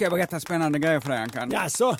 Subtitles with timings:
[0.00, 1.50] Ska jag berätta spännande grejer för dig Ankan.
[1.50, 1.96] Jaså,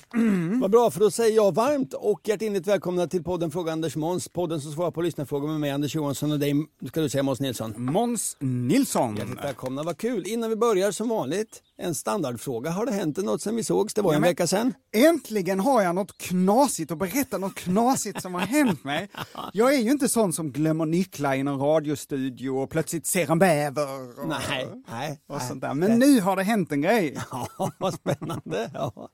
[0.61, 4.27] vad bra för då säger jag varmt och hjärtinligt välkomna till podden Fråga Anders Måns.
[4.27, 6.53] Podden som svarar på lyssnarfrågor med mig Anders Johansson och dig,
[6.87, 7.73] ska du säga Måns Nilsson.
[7.77, 9.15] Måns Nilsson.
[9.15, 10.27] Hjärtligt välkomna, vad kul.
[10.27, 12.69] Innan vi börjar som vanligt, en standardfråga.
[12.71, 13.93] Har det hänt något sen vi sågs?
[13.93, 14.73] Det var Ja, en vecka sedan.
[14.95, 19.09] Äntligen har jag något knasigt att berätta, något knasigt som har hänt mig.
[19.53, 23.39] Jag är ju inte sån som glömmer nycklar i någon radiostudio och plötsligt ser en
[23.39, 24.19] bäver.
[24.19, 25.21] Och, Nej, nej.
[25.27, 25.47] och nej.
[25.47, 25.73] sånt där.
[25.73, 27.17] Men nu har det hänt en grej.
[27.31, 28.71] Ja, vad spännande.
[28.73, 29.09] Ja.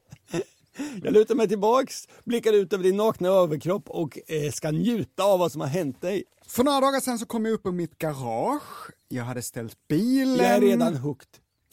[1.03, 5.39] Jag lutar mig tillbaks, blickar ut över din nakna överkropp och eh, ska njuta av
[5.39, 6.23] vad som har hänt dig.
[6.47, 8.91] För några dagar sedan så kom jag upp på mitt garage.
[9.07, 10.37] Jag hade ställt bilen.
[10.37, 11.27] Jag är redan hooked.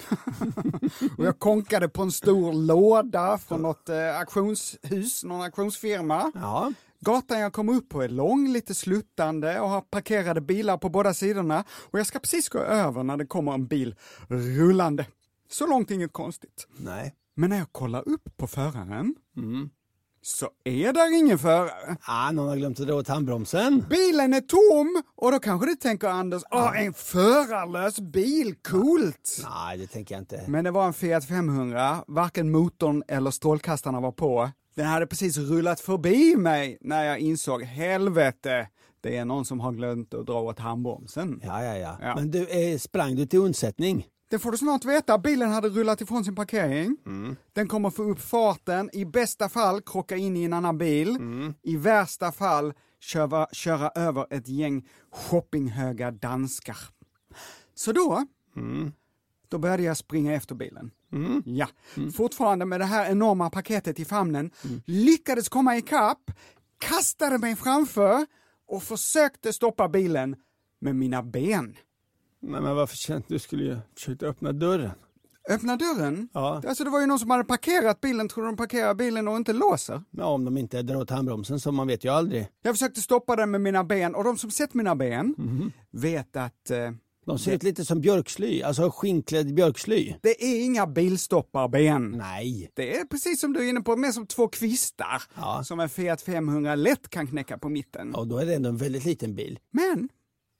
[1.18, 6.32] Och jag konkade på en stor låda från något eh, auktionshus, någon auktionsfirma.
[6.34, 6.72] Ja.
[7.00, 11.14] Gatan jag kom upp på är lång, lite sluttande och har parkerade bilar på båda
[11.14, 13.94] sidorna och jag ska precis gå över när det kommer en bil
[14.28, 15.06] rullande.
[15.50, 16.66] Så långt inget konstigt.
[16.76, 17.14] Nej.
[17.36, 19.70] Men när jag kollar upp på föraren Mm.
[20.26, 21.96] Så är där ingen förare.
[22.06, 23.84] Ah, någon har glömt att dra åt handbromsen.
[23.90, 29.40] Bilen är tom och då kanske du tänker Anders, åh en förarlös bil, coolt!
[29.42, 30.44] Nej, det tänker jag inte.
[30.48, 34.50] Men det var en Fiat 500, varken motorn eller strålkastarna var på.
[34.74, 38.68] Den hade precis rullat förbi mig när jag insåg, helvete,
[39.00, 41.40] det är någon som har glömt att dra åt handbromsen.
[41.44, 41.96] Ja, ja, ja.
[42.00, 42.14] Ja.
[42.14, 44.06] Men du, eh, sprang du till undsättning?
[44.28, 46.96] Det får du snart veta, bilen hade rullat ifrån sin parkering.
[47.52, 51.18] Den kommer få upp farten, i bästa fall krocka in i en annan bil,
[51.62, 56.76] i värsta fall köra, köra över ett gäng shoppinghöga danskar.
[57.74, 58.26] Så då,
[59.48, 60.90] då började jag springa efter bilen.
[61.44, 61.68] Ja,
[62.16, 64.50] fortfarande med det här enorma paketet i famnen,
[64.86, 66.30] lyckades komma ikapp,
[66.78, 68.26] kastade mig framför
[68.68, 70.36] och försökte stoppa bilen
[70.80, 71.76] med mina ben.
[72.44, 74.90] Men, men varför kände du skulle ju försökt öppna dörren?
[75.50, 76.28] Öppna dörren?
[76.32, 76.62] Ja.
[76.68, 79.52] Alltså det var ju någon som hade parkerat bilen, tror de parkerar bilen och inte
[79.52, 80.02] låser?
[80.10, 82.46] Ja, om de inte drar åt handbromsen så man vet ju aldrig.
[82.62, 85.34] Jag försökte stoppa den med mina ben och de som sett mina ben
[85.90, 86.90] vet att eh,
[87.26, 90.14] De ser ut lite som björksly, alltså skinnklädd björksly.
[90.22, 92.10] det är inga bilstopparben.
[92.10, 92.70] Nej.
[92.74, 95.62] Det är precis som du är inne på, mer som två kvistar Ja.
[95.64, 98.14] som en Fiat 500 lätt kan knäcka på mitten.
[98.14, 99.58] Och då är det ändå en väldigt liten bil.
[99.70, 100.08] Men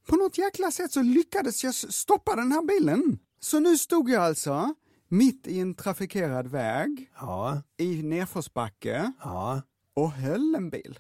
[0.07, 3.19] på något jäkla sätt så lyckades jag stoppa den här bilen.
[3.41, 4.75] Så nu stod jag alltså
[5.09, 9.63] mitt i en trafikerad väg Ja, i nedförsbacke ja.
[9.95, 10.99] och höll en bil.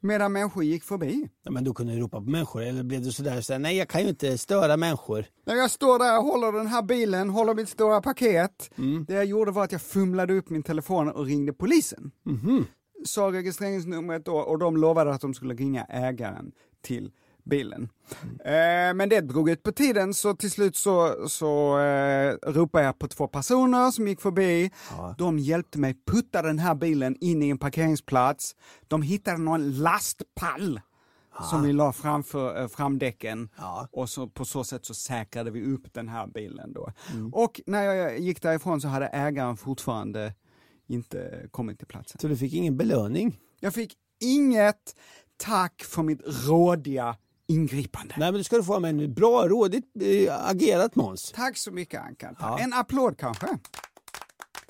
[0.00, 1.28] Medan människor gick förbi.
[1.42, 3.88] ja men då kunde du ropa på människor eller blev du sådär, sådär nej jag
[3.88, 5.24] kan ju inte störa människor.
[5.46, 8.70] När jag står där och håller den här bilen, håller mitt stora paket.
[9.06, 12.10] Det jag gjorde var att jag fumlade upp min telefon och ringde polisen.
[13.04, 16.52] Sa registreringsnumret då och de lovade att de skulle ringa ägaren
[16.82, 17.12] till
[17.46, 17.88] bilen.
[18.44, 22.98] Eh, men det drog ut på tiden så till slut så, så eh, ropade jag
[22.98, 24.70] på två personer som gick förbi.
[25.18, 28.56] De hjälpte mig putta den här bilen in i en parkeringsplats.
[28.88, 30.80] De hittade någon lastpall
[31.50, 33.88] som vi la framför eh, framdäcken Ja.
[33.92, 36.92] och så, på så sätt så säkrade vi upp den här bilen då.
[37.32, 40.34] Och när jag gick därifrån så hade ägaren fortfarande
[40.88, 42.20] inte kommit till platsen.
[42.20, 43.40] Så du fick ingen belöning?
[43.60, 44.94] Jag fick inget
[45.36, 47.16] tack för mitt rådiga
[47.48, 48.14] ingripande.
[48.18, 51.32] Nej men det ska du få med en bra rådigt eh, agerat Måns.
[51.32, 52.36] Tack så mycket Ankan.
[52.40, 52.58] Ja.
[52.58, 53.46] En applåd kanske?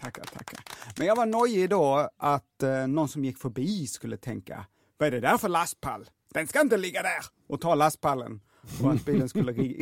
[0.00, 0.60] Tackar, tackar.
[0.96, 4.66] Men jag var nojig då att eh, någon som gick förbi skulle tänka,
[4.98, 6.10] vad är det där för lastpall?
[6.34, 7.24] Den ska inte ligga där!
[7.48, 8.40] Och ta lastpallen.
[8.82, 9.52] Och att bilen skulle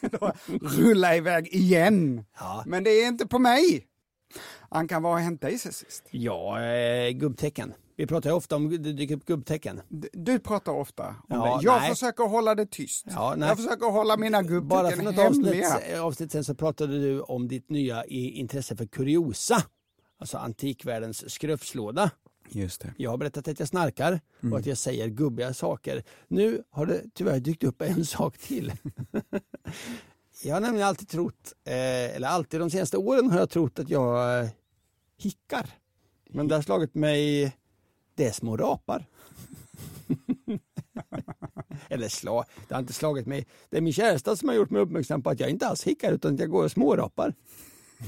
[0.00, 2.24] då rulla iväg igen.
[2.38, 2.62] Ja.
[2.66, 3.86] Men det är inte på mig.
[4.68, 6.04] Ankan, vad har hänt dig sen sist?
[6.10, 7.74] Ja, eh, gubbtecken.
[7.96, 9.80] Vi pratar ofta om det dyker upp gubbtecken.
[10.12, 11.64] Du pratar ofta om Ja, det.
[11.64, 11.90] Jag nej.
[11.90, 13.06] försöker hålla det tyst.
[13.10, 16.02] Ja, jag försöker hålla mina Bara för gubbtecken något avsnitt, hemliga.
[16.02, 19.62] avsnitt sen så pratade du om ditt nya intresse för kuriosa.
[20.18, 22.10] Alltså antikvärldens skrufslåda.
[22.48, 22.94] Just det.
[22.96, 24.20] Jag har berättat att jag snarkar
[24.52, 26.02] och att jag säger gubbiga saker.
[26.28, 28.72] Nu har det tyvärr dykt upp en sak till.
[30.44, 31.74] jag har nämligen alltid trott, eh,
[32.16, 34.48] eller alltid de senaste åren har jag trott att jag eh,
[35.18, 35.70] hickar.
[36.30, 37.52] Men det har slagit mig,
[38.14, 39.06] det är små rapar.
[41.88, 43.46] eller slag, det har inte slagit mig.
[43.70, 46.12] Det är min käresta som har gjort mig uppmärksam på att jag inte alls hickar
[46.12, 47.34] utan att jag går och smårapar.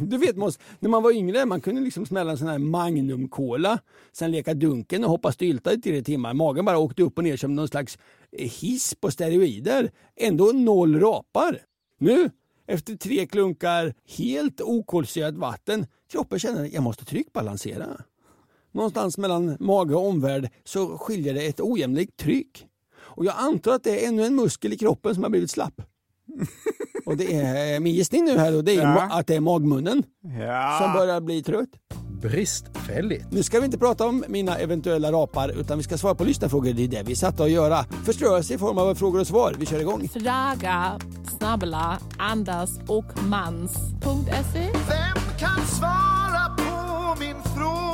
[0.00, 3.28] Du vet Måns, när man var yngre man kunde liksom smälla en sån här Magnum
[3.28, 3.78] Cola,
[4.12, 6.34] sen leka dunken och hoppa stylta i tre timmar.
[6.34, 7.98] Magen bara åkte upp och ner som någon slags
[8.32, 9.90] eh, hiss på steroider.
[10.16, 11.62] Ändå noll rapar.
[11.98, 12.30] Nu,
[12.66, 18.04] efter tre klunkar helt okolsyrat vatten, kroppen känner att jag måste tryckbalansera.
[18.76, 22.66] Någonstans mellan mage och omvärld så skiljer det ett ojämlikt tryck.
[22.98, 25.74] Och jag antar att det är ännu en muskel i kroppen som har blivit slapp.
[27.06, 29.08] Och det är min gissning nu här då, det är Ja.
[29.10, 30.02] att det är magmunnen
[30.40, 30.78] Ja.
[30.82, 31.68] som börjar bli trött.
[32.22, 33.26] Bristfälligt.
[33.32, 36.72] Nu ska vi inte prata om mina eventuella rapar utan vi ska svara på lyssnarfrågor.
[36.72, 37.84] Det är det vi är satta att göra.
[38.04, 39.56] Förströelse i form av frågor och svar.
[39.58, 40.08] Vi kör igång.
[40.08, 40.98] Fråga
[41.38, 44.60] snabbla Anders och Mans.se.
[44.72, 47.85] Vem kan svara på min fråga?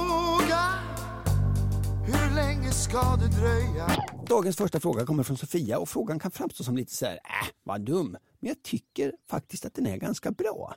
[4.26, 7.48] Dagens första fråga kommer från Sofia och frågan kan framstå som lite så här, äh,
[7.62, 8.16] vad dum.
[8.40, 10.74] Men jag tycker faktiskt att den är ganska bra.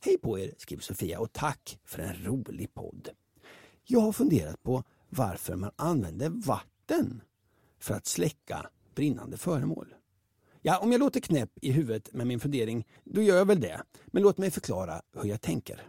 [0.00, 3.08] Hej på er, skriver Sofia och tack för en rolig podd.
[3.84, 7.22] Jag har funderat på varför man använder vatten
[7.80, 9.94] för att släcka brinnande föremål.
[10.62, 13.82] Ja, om jag låter knäpp i huvudet med min fundering, då gör jag väl det.
[14.06, 15.82] Men låt mig förklara hur jag tänker.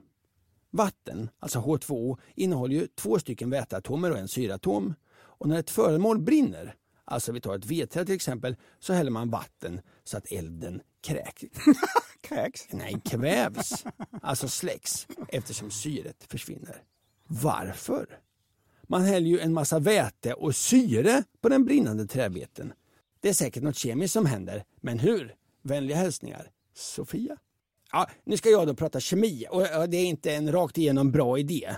[0.69, 4.93] Vatten, alltså H2O, innehåller ju två stycken väteatomer och en syratom.
[5.41, 9.29] Och när ett föremål brinner, alltså vi tar ett vedträ till exempel, så häller man
[9.29, 11.43] vatten så att elden kräks.
[12.21, 12.67] Kräks.
[12.71, 13.85] Nej, kvävs.
[14.21, 16.83] Alltså släcks eftersom syret försvinner.
[17.27, 18.19] Varför?
[18.83, 22.73] Man häller ju en massa väte och syre på den brinnande träbeten.
[23.19, 25.35] Det är säkert något kemiskt som händer, men hur?
[25.61, 27.37] Vänliga hälsningar, Sofia.
[27.91, 31.37] Ja, nu ska jag då prata kemi och det är inte en rakt igenom bra
[31.39, 31.75] idé.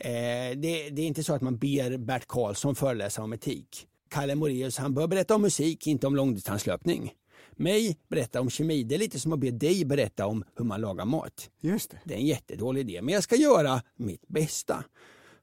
[0.00, 3.86] Eh, det, det är inte så att man ber Bert Karlsson föreläsa om etik.
[4.10, 7.12] Kalle Moraeus han bör berätta om musik, inte om långdistanslöpning.
[7.52, 10.80] Mig berätta om kemi, det är lite som att be dig berätta om hur man
[10.80, 11.50] lagar mat.
[11.60, 12.00] Just det.
[12.04, 14.84] Det är en jättedålig idé, men jag ska göra mitt bästa.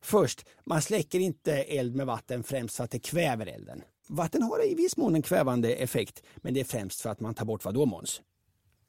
[0.02, 3.82] Först, man släcker inte eld med vatten främst för att det kväver elden.
[4.08, 7.34] Vatten har i viss mån en kvävande effekt, men det är främst för att man
[7.34, 8.22] tar bort vad då Måns?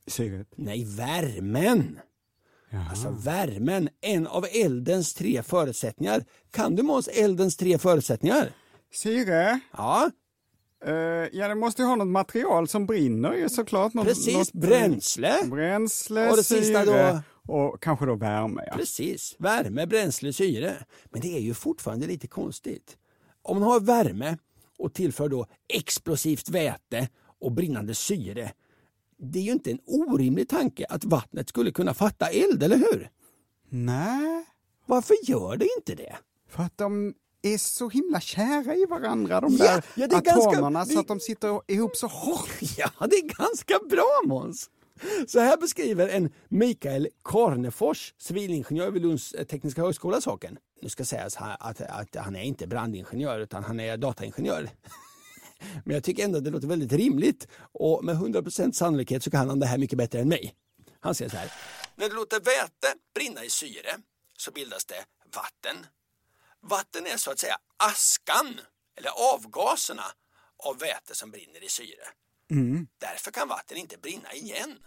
[0.07, 0.49] Syret.
[0.57, 1.99] Nej, värmen!
[2.91, 6.25] Alltså värmen, en av eldens tre förutsättningar.
[6.51, 8.51] Kan du Måns eldens tre förutsättningar?
[8.93, 9.61] Syre.
[9.73, 10.11] Ja,
[10.85, 10.93] Eh,
[11.33, 13.95] ja, det måste ju ha något material som brinner ju såklart.
[13.95, 14.35] Något, precis.
[14.35, 15.35] något, Bränsle.
[15.51, 18.63] Bränsle, Och det sista syre och kanske då värme.
[18.67, 18.77] Ja.
[18.77, 20.77] Precis, värme, bränsle, syre.
[21.05, 22.97] Men det är ju fortfarande lite konstigt.
[23.43, 24.39] Om man har värme
[24.79, 27.09] och tillför då explosivt väte
[27.41, 28.53] och brinnande syre.
[29.19, 33.11] Det är ju inte en orimlig tanke att vattnet skulle kunna fatta eld, eller hur?
[33.69, 34.45] Nej,
[34.87, 36.17] Varför gör det inte det?
[36.49, 40.85] för att de är så himla kära i varandra de Ja, där ja, ganska- atomerna
[40.85, 42.49] det- så att de sitter ihop så hårt.
[42.79, 44.71] Ja, det är ganska bra Måns.
[45.29, 50.59] Så här beskriver en Mikael Karnefors, civilingenjör vid Lunds eh, tekniska högskola saken.
[50.83, 54.69] Nu ska sägas här att, att han är inte brandingenjör utan han är dataingenjör.
[55.85, 59.49] Men jag tycker ändå att det låter väldigt rimligt och med 100% sannolikhet så kan
[59.49, 60.55] han det här mycket bättre än mig.
[61.01, 61.53] Han säger så här.
[61.95, 63.91] När du låter väte brinna i syre
[64.39, 65.87] så bildas det vatten.
[66.61, 68.61] Vatten är så att säga askan
[68.99, 70.05] eller avgaserna
[70.69, 72.07] av väte som brinner i syre.
[72.99, 74.79] Därför kan vatten inte brinna igen.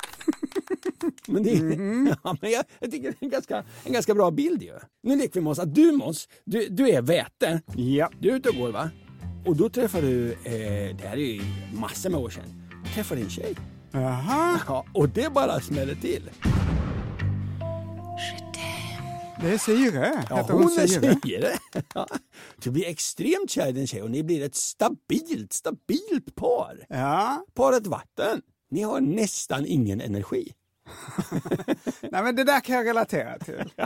[1.28, 1.52] men det,
[2.24, 4.80] ja, men jag, jag tycker det är en ganska, en ganska bra bild ju.
[5.04, 7.62] Nu leker vi Måns att du Måns, du, du är väte.
[7.76, 8.12] Ja.
[8.20, 8.90] Du är ute och går va?
[9.50, 11.42] Och då träffar du, eh, det här är ju
[11.74, 13.56] massor med år sedan, träffar din tjej.
[13.92, 16.30] Jaha, Ja, och det bara smäller till.
[19.42, 20.26] det är Sire.
[20.30, 20.88] Ja, hon är?
[20.88, 21.58] Sire.
[21.94, 22.08] Ja.
[22.64, 26.86] Du blir extremt kär i din tjej och ni blir ett stabilt, stabilt par.
[26.90, 28.42] Ja, Paret vatten.
[28.72, 30.54] Ni har nästan ingen energi.
[32.02, 33.64] nej men det där kan jag relatera till.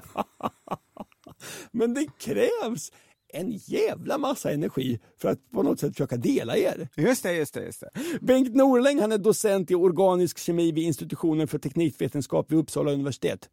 [1.71, 2.91] Men det krävs
[3.33, 6.89] en jävla massa energi för att på något sätt försöka dela er.
[6.95, 7.89] Just det, just det, just det.
[8.21, 13.49] Bengt Norling han är docent i organisk kemi vid institutionen för teknikvetenskap vid Uppsala universitet.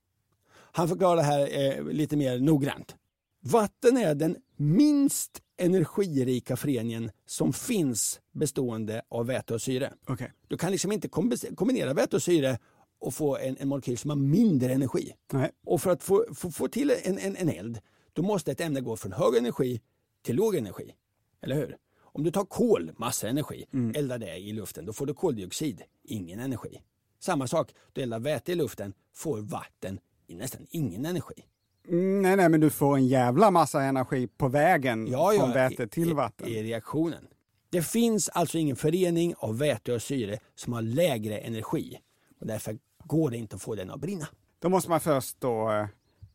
[0.73, 2.97] Han förklarar det här eh, lite mer noggrant.
[3.43, 9.93] Vatten är den minst energirika föreningen som finns bestående av väte och syre.
[10.09, 10.33] Okej.
[10.49, 12.59] Du kan liksom inte kombi- kombinera väte och syre
[13.01, 15.13] och få en, en molekyl som har mindre energi.
[15.33, 15.51] Nej.
[15.67, 17.79] Och för att få, få, få till en, en, en eld,
[18.13, 19.81] då måste ett ämne gå från hög energi
[20.23, 20.95] till låg energi.
[21.43, 21.77] Eller hur?
[22.03, 26.41] Om du tar kol, massa energi, eldar det i luften, då får du koldioxid, ingen
[26.41, 26.81] energi.
[27.21, 31.45] Samma sak, du eldar väte i luften, får vatten i nästan ingen energi.
[31.89, 35.07] Mm, nej, nej, men du får en jävla massa energi på vägen
[35.39, 36.49] från väte till i, vatten.
[36.49, 37.27] I reaktionen.
[37.71, 41.99] Det finns alltså ingen förening av väte och syre som har lägre energi.
[42.41, 44.27] Och därför går det inte att få den att brinna.
[44.59, 45.87] Då måste man först då eh,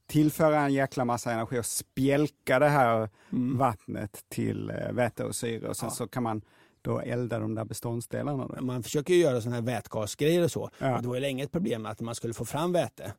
[0.08, 3.58] tillföra en jäkla massa energi och spjälka det här Mm.
[3.58, 6.42] vattnet till eh, väte och syre och sen så kan man
[6.82, 8.48] då elda de där beståndsdelarna.
[8.48, 8.62] Då.
[8.66, 10.70] Man försöker ju göra sådana här vätgasgrejer och så.
[10.78, 10.96] Ja.
[10.96, 13.14] Och det var ju länge ett problem att man skulle få fram väte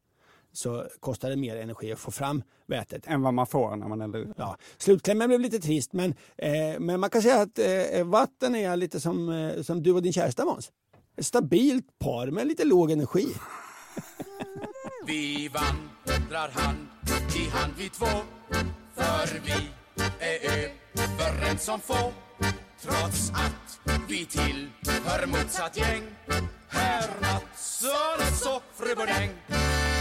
[0.52, 3.02] så kostade det mer energi att få fram vätet.
[3.06, 4.28] Än vad man får när man eldar ut.
[4.36, 8.76] Ja, slutklämmen blev lite trist men, eh, men man kan säga att eh, vatten är
[8.76, 10.72] lite som, eh, som du och din käresta Måns.
[11.16, 13.26] Ett stabilt par med lite låg energi.
[15.06, 15.50] Vi
[16.06, 16.86] vandrar hand
[17.36, 18.06] i hand vi två
[18.94, 19.68] För vi
[20.20, 22.12] är överens som få
[22.82, 26.34] Trots att vi tillhör motsatt gäng och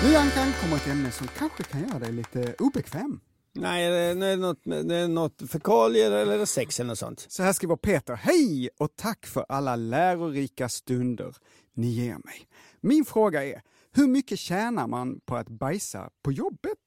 [0.03, 3.19] Nu Ankan kommer ett ämne som kanske kan göra dig lite obekväm.
[3.53, 7.25] Nej, det är- det är något, det är något fekalier eller sex eller något sånt.
[7.29, 8.15] Så här skriver Peter.
[8.15, 11.35] Hej och tack för alla lärorika stunder
[11.75, 12.47] ni ger mig.
[12.81, 13.61] Min fråga är,
[13.95, 16.77] hur mycket tjänar man på att bajsa på jobbet?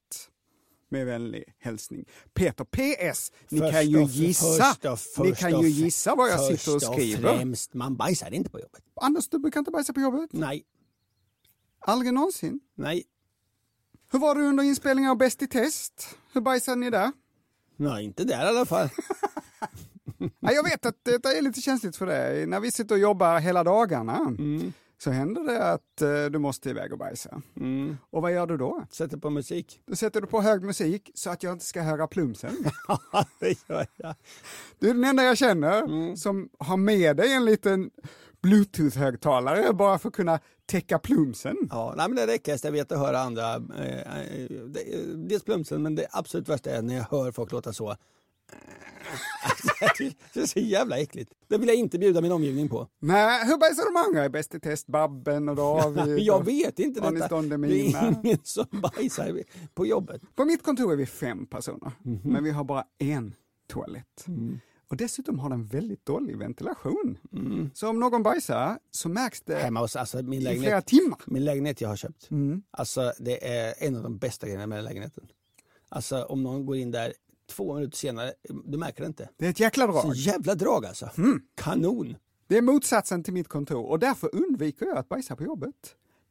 [0.90, 3.32] Med vänlig hälsning Peter PS.
[3.48, 4.64] Ni Först kan ju och- gissa.
[4.64, 7.36] först och- ni först kan och- ju gissa vad jag sitter och först skriver.
[7.38, 8.82] främst, man bajsar inte på jobbet.
[9.00, 10.30] Anders, du brukar inte bajsa på jobbet?
[10.32, 10.64] Nej,
[11.80, 12.60] Aldrig någonsin?
[12.74, 13.04] nej,
[14.10, 16.16] Hur var det under inspelningen av Bäst i test?
[16.32, 17.12] Hur bajsade ni där?
[17.76, 18.88] nej, inte där i alla fall.
[20.40, 22.46] Ja, jag vet att det är lite känsligt för dig.
[22.46, 24.72] När vi sitter och jobbar hela dagarna Mm.
[24.98, 27.42] Så händer det att eh, du måste iväg och bajsa.
[27.56, 27.96] Mm.
[28.10, 28.84] Och vad gör du då?
[28.90, 29.80] Sätter på musik.
[29.86, 32.56] Då sätter du på hög musik så att jag inte ska höra plumsen.
[33.12, 34.14] Ja, det gör jag.
[34.78, 36.16] Du är den enda jag känner Mm.
[36.16, 37.90] som har med dig en liten
[38.42, 41.56] bluetooth-högtalare bara för att kunna täcka plumsen.
[41.70, 42.58] Ja, nej, men det räcker.
[42.62, 43.54] Jag vet att höra andra.
[43.54, 47.72] Eh, eh, det- dels plumsen, men det absolut värsta är när jag hör folk låta
[47.72, 47.96] så.
[50.34, 51.32] det är så jävla äckligt.
[51.48, 52.88] Det vill jag inte bjuda min omgivning på.
[52.98, 54.86] Nej, hur bajsar de andra Bäst i test?
[54.86, 56.18] Babben och David?
[56.26, 57.42] Jag vet inte detta.
[57.42, 59.42] Det är ingen som bajsar
[59.74, 60.22] på jobbet.
[60.34, 62.20] På mitt kontor är vi fem personer, Mhm.
[62.24, 63.34] men vi har bara en
[63.68, 64.24] toalett.
[64.28, 64.60] Mm.
[64.90, 67.18] Och dessutom har den väldigt dålig ventilation.
[67.74, 69.64] Så om någon bajsar så märks det Mm.
[69.64, 70.86] Hemma hos alltså, min i flera lägenhet.
[70.86, 71.18] timmar.
[71.26, 72.30] Min lägenhet jag har köpt.
[72.30, 72.62] Mm.
[72.70, 75.28] Alltså det är en av de bästa grejerna med lägenheten.
[75.88, 77.12] Alltså om någon går in där
[77.48, 78.32] två minuter senare,
[78.64, 79.28] du märker det inte.
[79.36, 80.14] Det är ett jäkla Så drag.
[80.14, 81.10] jävla drag alltså.
[81.18, 81.40] Mm.
[81.56, 82.16] Kanon.
[82.46, 85.74] Det är motsatsen till mitt kontor och därför undviker jag att bajsa på jobbet.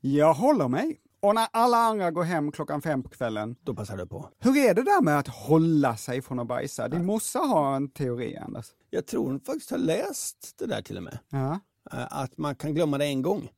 [0.01, 0.99] Jag håller mig.
[1.19, 4.29] Och när alla andra går hem klockan fem på kvällen, Då passar du på.
[4.39, 6.87] hur är det där med att hålla sig från att bajsa?
[6.87, 8.65] Din morsa har en teori, Anders.
[8.89, 11.19] Jag tror hon faktiskt har läst det där till och med.
[11.29, 11.59] Ja.
[11.91, 13.49] Eh, Att man kan glömma det en gång.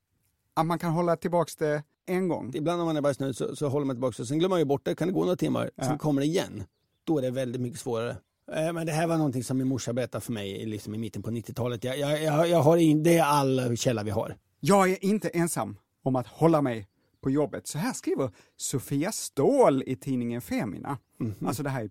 [0.54, 2.52] Att man kan hålla tillbaks det en gång.
[2.56, 4.66] Ibland när man är bajsnödig så, så håller man tillbaka och sen glömmer man ju
[4.66, 4.96] bort det.
[4.96, 6.64] Kan det gå några timmar, sen kommer det igen.
[7.10, 8.18] Då är det väldigt mycket svårare.
[8.52, 11.24] Eh, Men det här var någonting som min morsa berättade för mig liksom i mitten
[11.24, 11.84] på 90-talet.
[11.84, 14.36] Jag, jag, jag, jag har in, det är all källa vi har.
[14.60, 16.88] Jag är inte ensam om att hålla mig
[17.22, 17.68] på jobbet.
[17.68, 20.98] Så här skriver Sofia Ståhl i tidningen Femina.
[21.20, 21.36] Mhm.
[21.46, 21.88] Alltså det här är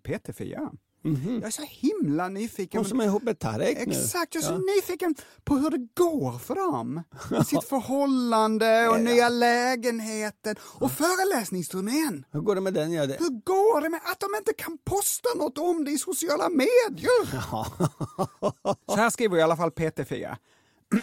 [1.02, 1.34] PT-Fia.
[1.34, 2.78] Jag är så himla nyfiken.
[2.78, 3.92] Hon som är ihop med Tarek nu.
[3.92, 4.58] Exakt, jag är så Ja.
[4.76, 5.14] nyfiken
[5.44, 7.02] på hur det går för dem.
[7.40, 12.24] I sitt förhållande och nya lägenheten och föreläsningsturnén.
[12.32, 12.92] Hur går det med den?
[12.92, 13.16] Ja, det?
[13.18, 17.26] Hur går det med att de inte kan posta något om det i sociala medier?
[18.88, 20.38] Så här skriver i alla fall PT-Fia.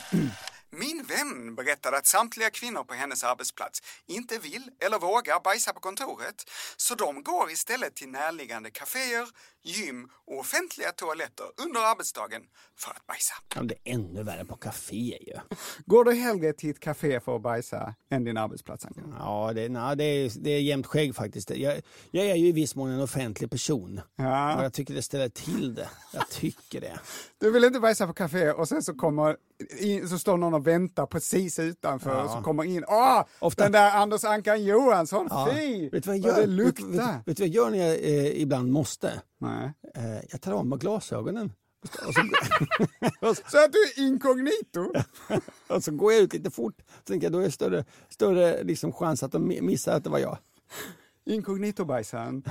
[0.77, 5.79] Min vän berättade att samtliga kvinnor på hennes arbetsplats inte vill eller vågar bajsa på
[5.79, 6.35] kontoret,
[6.77, 9.27] så de går istället till närliggande kaféer,
[9.65, 12.41] gym och offentliga toaletter under arbetsdagen
[12.77, 13.33] för att bajsa.
[13.55, 15.33] Ja, det är ännu värre på café ju.
[15.85, 18.85] Går du hellre till ett café för att bajsa än din arbetsplats?
[19.19, 21.49] Ja, det, nej, det, är, det är jämnt skägg faktiskt.
[21.49, 21.81] Jag,
[22.11, 24.01] jag är ju i viss mån en offentlig person.
[24.15, 24.57] Ja.
[24.57, 25.89] Och jag tycker det ställer till det.
[26.13, 26.99] Jag tycker det.
[27.37, 29.37] Du vill inte bajsa på café och sen så kommer
[29.79, 32.85] in, så står någon och väntar precis utanför och så kommer in.
[32.87, 35.49] Åh, Ofta- den där Anders Ankan Johansson, Ja.
[35.53, 35.89] fy!
[35.89, 36.47] Vet du vad jag vad gör?
[36.47, 37.21] det Vet, vet, luktar.
[37.25, 39.21] vet du vad jag gör när jag eh, ibland måste?
[39.37, 39.73] Nej.
[39.95, 41.53] Eh, jag tar av mig glasögonen.
[42.07, 42.21] Och så,
[43.27, 44.93] och, så, Så att du är inkognito?
[45.67, 46.75] och så går jag ut lite fort.
[46.87, 50.03] Så tänker jag då är det större, större liksom chans att de mi- missar att
[50.03, 50.37] det var jag.
[51.25, 52.43] Inkognito-bajsaren.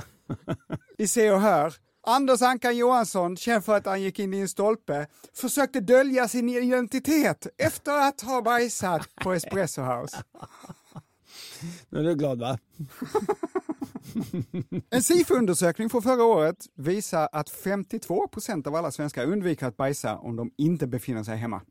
[0.97, 1.73] Vi ser och hör.
[2.07, 6.49] Anders Ankan Johansson, känd för att han gick in i en stolpe, försökte dölja sin
[6.49, 10.23] identitet efter att ha bajsat på Espresso House.
[11.89, 12.59] Nu är du glad va?
[14.89, 20.17] En SIFO-undersökning från förra året visar att 52 procent av alla svenskar undviker att bajsa
[20.17, 21.61] om de inte befinner sig hemma.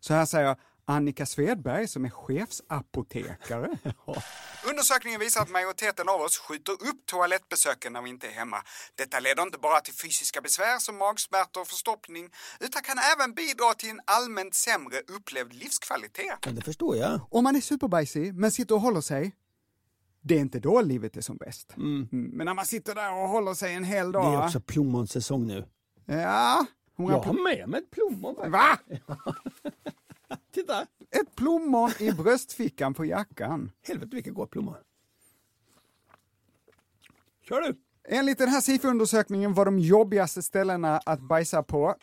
[0.00, 0.56] Så här säger
[0.90, 3.78] Annika Svedberg som är chefsapotekare.
[4.70, 8.62] Undersökningen visar att majoriteten av oss skjuter upp toalettbesöken när vi inte är hemma.
[8.94, 13.74] Detta leder inte bara till fysiska besvär som magsmärtor och förstoppning, utan kan även bidra
[13.74, 16.38] till en allmänt sämre upplevd livskvalitet.
[16.44, 17.20] Ja, det förstår jag.
[17.30, 19.32] Om man är superbajsig men sitter och håller sig,
[20.22, 21.76] det är inte då livet är som bäst.
[21.76, 22.08] Mm.
[22.12, 24.34] Men när man sitter där och håller sig en hel Det dag.
[24.34, 25.64] är också plommonsäsong nu.
[26.04, 28.50] Ja, Jag har med mig ett plommon.
[28.50, 28.78] Va?
[30.54, 30.82] Titta!
[31.10, 33.70] Ett plommon i bröstfickan på jackan.
[33.86, 34.74] Helvete vilka goda plommon.
[37.48, 37.74] Kör du!
[38.08, 41.94] Enligt den här SIFO-undersökningen var de jobbigaste ställena att bajsa på.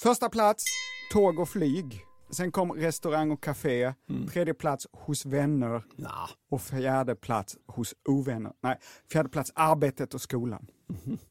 [0.00, 0.64] Första plats,
[1.12, 2.04] tåg och flyg.
[2.30, 3.94] Sen kom restaurang och café.
[4.32, 5.84] Tredje plats, hos vänner.
[5.96, 6.28] Nah.
[6.50, 8.52] Och fjärde plats, hos ovänner.
[8.60, 8.78] Nej,
[9.12, 10.66] fjärde plats, arbetet och skolan.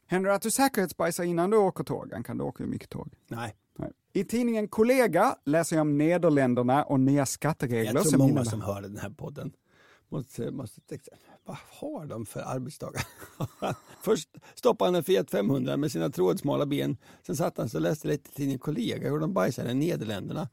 [0.08, 2.26] Händer det att du säkerhetsbajsar innan du åker tåg?
[2.26, 3.14] Kan du ju mycket tåg.
[3.28, 3.56] Nej.
[3.80, 3.92] Nej.
[4.14, 7.94] I tidningen Kollega läser jag om Nederländerna och nya skatteregler.
[7.94, 9.52] Jag tror många innebär- som hör den här podden
[10.10, 11.12] måste, måste tänka,
[11.46, 13.02] vad har de för arbetsdagar?
[14.02, 16.98] Först stoppade han en Fiat 500 med sina trådsmala ben.
[17.26, 20.50] Sen satt han och läste lite i tidningen Kollega hur de bajsade i Nederländerna.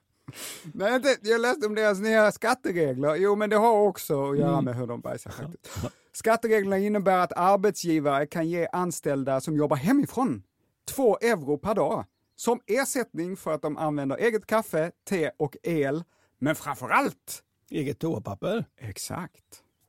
[0.74, 3.14] Nej, inte, jag läste om deras nya skatteregler.
[3.14, 5.68] Jo, men det har också att göra med hur de bajsar faktiskt.
[6.12, 10.42] Skattereglerna innebär att arbetsgivare kan ge anställda som jobbar hemifrån
[10.88, 12.04] två euro per dag
[12.36, 16.04] som ersättning för att de använder eget kaffe, te och el.
[16.38, 18.64] Men framför allt, Eget toapapper.
[18.80, 19.44] exakt.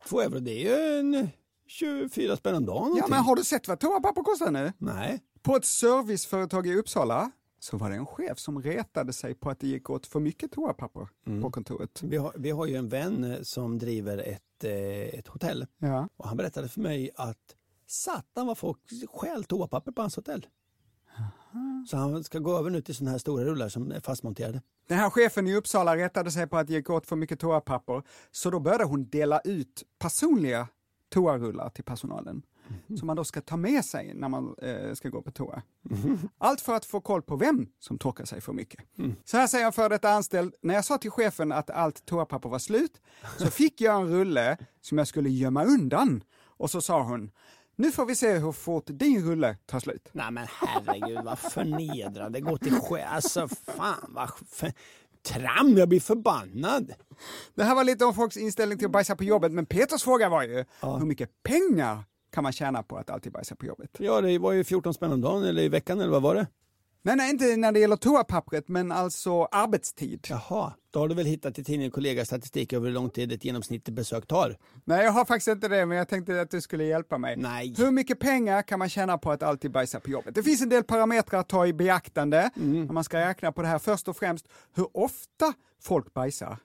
[0.07, 1.29] Två euro, det är ju en
[1.67, 2.77] 24 spänn om dagen.
[2.77, 3.09] Ja, någonting.
[3.09, 4.73] men har du sett vad toapapper kostar nu?
[4.77, 5.19] Nej.
[5.41, 9.59] På ett serviceföretag i Uppsala så var det en chef som retade sig på att
[9.59, 11.07] det gick åt för mycket toapapper
[11.41, 12.03] på kontoret.
[12.03, 16.09] Vi har, vi har ju en vän eh, som driver ett, eh, ett hotell Ja.
[16.17, 17.55] och han berättade för mig att
[17.87, 20.45] satan vad folk stjäl toapapper på hans hotell.
[21.89, 24.61] Så han ska gå över nu till sådana här stora rullar som är fastmonterade.
[24.87, 28.03] Den här chefen i Uppsala rättade sig på att det gick åt för mycket toapapper,
[28.31, 30.67] så då började hon dela ut personliga
[31.09, 32.41] toarullar till personalen.
[32.97, 35.61] Som man då ska ta med sig när man eh, ska gå på toa.
[36.37, 38.79] Allt för att få koll på vem som torkar sig för mycket.
[39.25, 42.49] Så här säger en före detta anställd, när jag sa till chefen att allt toapapper
[42.49, 43.01] var slut,
[43.37, 46.23] så fick jag en rulle som jag skulle gömma undan.
[46.57, 47.31] Och så sa hon,
[47.75, 50.09] nu får vi se hur fort din rulle tar slut.
[50.11, 53.03] Nej men herregud vad förnedrande, gå till sjö.
[53.03, 54.73] Alltså fan vad för...
[55.25, 56.91] Tram, jag blir förbannad.
[57.55, 60.29] Det här var lite om folks inställning till att bajsa på jobbet, men Peters fråga
[60.29, 62.03] var ju, hur mycket pengar
[62.35, 63.89] kan man tjäna på att alltid bajsa på jobbet?
[63.99, 66.47] Ja det var ju 14 spänn om dagen eller i veckan eller vad var det?
[67.01, 70.27] Nej, nej, inte när det gäller toapappret, men alltså arbetstid.
[70.29, 73.45] Jaha, då har du väl hittat i tidningen kollega statistik över hur lång tid ett
[73.45, 74.57] genomsnittligt besök tar?
[74.83, 77.35] Nej, jag har faktiskt inte det, men jag tänkte att du skulle hjälpa mig.
[77.37, 77.73] Nej.
[77.77, 80.35] Hur mycket pengar kan man tjäna på att alltid bajsa på jobbet?
[80.35, 83.67] Det finns en del parametrar att ta i beaktande när man ska räkna på det
[83.67, 83.79] här.
[83.79, 86.57] Först och främst hur ofta folk bajsar.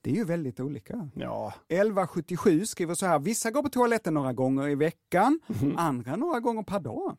[0.00, 1.08] Det är ju väldigt olika.
[1.14, 5.40] Ja, 1177 skriver så här, vissa går på toaletten några gånger i veckan,
[5.76, 7.16] andra några gånger per dag.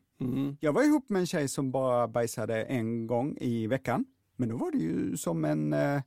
[0.60, 4.04] Jag var ihop med en tjej som bara bajsade en gång i veckan,
[4.36, 6.00] men då var det ju som en eh,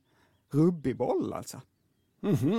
[0.52, 1.60] rubbigboll alltså.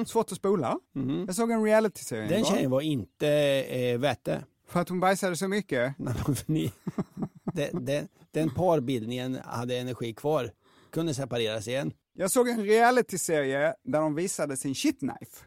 [0.05, 0.79] Svårt att spola.
[1.27, 3.27] Jag såg en realityserie en den tjejen var inte
[3.69, 4.43] eh, vätte.
[4.67, 5.93] För att hon bajsade så mycket.
[6.45, 6.73] Nej,
[7.53, 10.51] den, den, den parbildningen hade energi kvar.
[10.89, 11.93] Kunde separeras igen.
[12.17, 15.45] Jag såg en realityserie där de visade sin shitknife.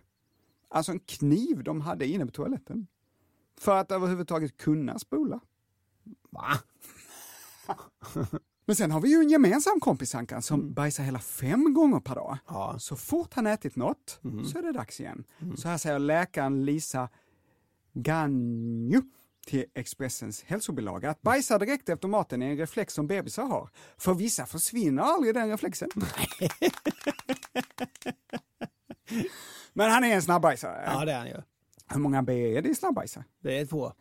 [0.69, 2.87] Alltså en kniv de hade inne på toaletten.
[3.59, 5.41] För att överhuvudtaget kunna spola.
[6.31, 6.59] Va?
[8.65, 12.15] Men sen har vi ju en gemensam kompis Ankan som bajsar hela fem gånger per
[12.15, 12.39] dag.
[12.49, 12.77] Ja.
[12.79, 14.21] Så fort han ätit något
[14.53, 15.25] så är det dags igen.
[15.57, 17.09] Så här säger läkaren Lisa
[17.93, 19.03] Ganju
[19.49, 23.71] till Expressens hälsobilaga att bajsa direkt efter maten är en reflex som bebisar har.
[23.99, 25.89] För vissa försvinner aldrig den reflexen.
[29.73, 30.83] Men han är en snabbbajsare.
[30.87, 31.43] Ja, det är han ju.
[31.91, 33.25] Hur många B är det i snabbbajsare?
[33.43, 33.93] Det är två.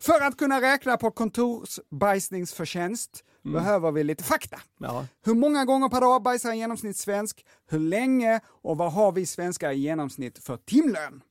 [0.00, 4.60] För att kunna räkna på kontorsbajsningsförtjänst behöver vi lite fakta.
[4.78, 5.06] Ja.
[5.24, 7.46] Hur många gånger per dag bajsar en genomsnittssvensk?
[7.70, 8.40] Hur länge?
[8.46, 11.22] Och vad har vi svenskar i genomsnitt för timlön?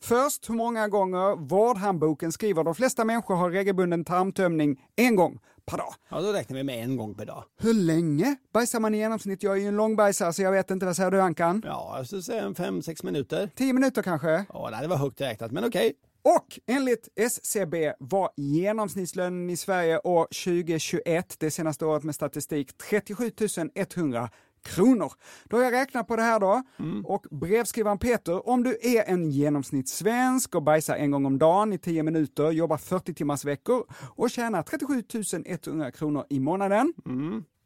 [0.00, 5.78] Först, hur många gånger vårdhandboken skriver de flesta människor har regelbunden tarmtömning en gång per
[5.78, 5.94] dag.
[6.08, 7.44] ja, då räknar vi med en gång per dag.
[7.60, 9.42] Hur länge bajsar man i genomsnitt?
[9.42, 11.62] Jag är ju en långbajsare så jag vet inte, vad säger du Ankan?
[11.66, 13.50] Ja, jag skulle säga en fem, sex minuter.
[13.54, 14.44] Tio minuter kanske?
[14.52, 15.94] Ja, det var högt räknat, men okej.
[16.24, 23.30] Och enligt SCB var genomsnittslönen i Sverige år 2021, det senaste året med statistik, 37
[23.74, 24.30] 100
[24.64, 25.12] kronor.
[25.44, 26.62] Då har jag räknat på det här då
[27.04, 31.78] och brevskrivaren Peter, om du är en genomsnittssvensk och bajsar en gång om dagen i
[31.78, 33.84] 10 minuter, jobbar 40 timmars veckor
[34.16, 35.02] och tjänar 37
[35.46, 36.94] 100 kronor i månaden,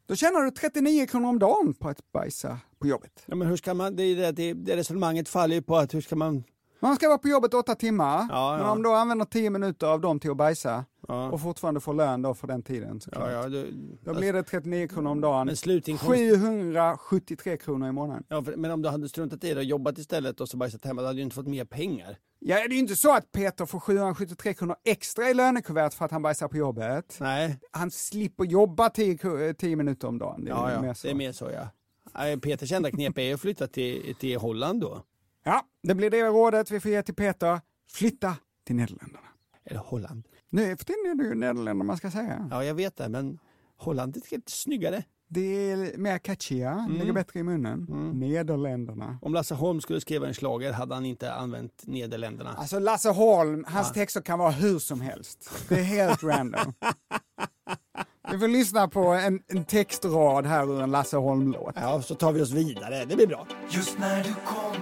[0.07, 3.23] då tjänar du 39 kronor om dagen på att bajsa på jobbet.
[3.25, 5.93] Ja, men hur ska man, det, är det, det, det resonemanget faller ju på att
[5.93, 6.43] hur ska man...
[6.81, 8.71] Man ska vara på jobbet åtta timmar, Ja, men ja.
[8.71, 11.31] om du använder 10 minuter av dem till att bajsa Ja.
[11.31, 13.31] och fortfarande får lön då för den tiden såklart.
[13.31, 13.71] Ja, du,
[14.03, 15.47] Då blir det 39 kronor om dagen.
[15.47, 16.15] Men slutinkomst...
[16.15, 18.23] 773 kronor i månaden.
[18.27, 20.85] Ja, för, men om du hade struntat i det och jobbat istället och så bajsat
[20.85, 22.17] hemma, då hade du inte fått mer pengar.
[22.39, 26.05] Ja, det är ju inte så att Peter får 773 kronor extra i lönekuvert för
[26.05, 27.17] att han bajsar på jobbet.
[27.19, 30.45] Nej, Han slipper jobba 10, 10 minuter om dagen.
[30.45, 31.07] Det är ja, mer ja, så.
[31.07, 31.67] det är mer så ja.
[32.41, 35.03] Peters enda knep är att flytta till, till Holland då.
[35.49, 37.61] Ja, det blir det rådet vi får ge till Peter.
[37.91, 38.35] Flytta
[38.67, 39.19] till Nederländerna.
[39.65, 40.23] Eller Holland.
[40.49, 42.47] Nu för tiden är det ju Nederländerna man ska säga.
[42.51, 43.39] Ja, jag vet det, men
[43.77, 45.03] Holland är lite snyggare.
[45.27, 46.93] Det är mer catchiga, Mm.
[46.99, 47.87] ligger bättre i munnen.
[48.13, 49.19] Nederländerna.
[49.21, 52.53] Om Lasse Holm skulle skriva en slager hade han inte använt Nederländerna.
[52.57, 55.51] Alltså Lasse Holm, hans texter kan vara hur som helst.
[55.69, 56.73] Det är helt random.
[58.31, 61.73] Vi får lyssna på en, en textrad här ur en Lasse Holm-låt.
[61.75, 63.05] Ja, så tar vi oss vidare.
[63.05, 63.47] Det blir bra.
[63.69, 64.75] Just när du kom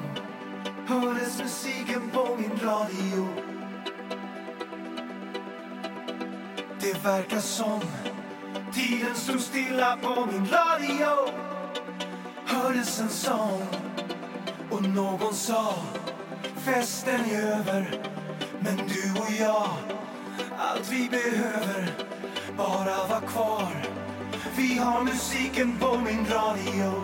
[0.88, 3.28] hördes musiken på min radio.
[6.80, 7.82] Det verkar som
[8.74, 11.34] tiden stod stilla på min radio.
[12.46, 13.68] Hördes en sång
[14.70, 15.74] och någon sa
[16.56, 18.02] Festen är över
[18.60, 19.70] men du och jag
[20.58, 21.92] Allt vi behöver
[22.58, 23.86] bara vara kvar.
[24.58, 27.04] Vi har musiken på min radio.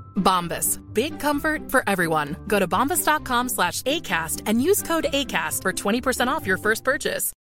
[0.15, 0.79] Bombas.
[0.93, 2.35] Big comfort for everyone.
[2.47, 7.33] Go to bombas.com slash ACAST and use code ACAST for 20% off your first purchase.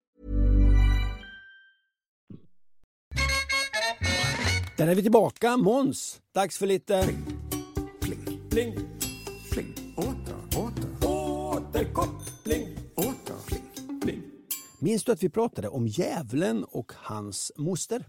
[4.77, 5.57] Där är vi tillbaka.
[5.57, 7.03] Måns, dags för lite...
[8.01, 8.73] Pling, Pling.
[9.51, 12.77] pling, åter, åter, Återkoppling.
[12.95, 13.99] åter, pling.
[14.01, 14.21] Pling.
[14.79, 18.07] Minns du att vi pratade om djävulen och hans moster?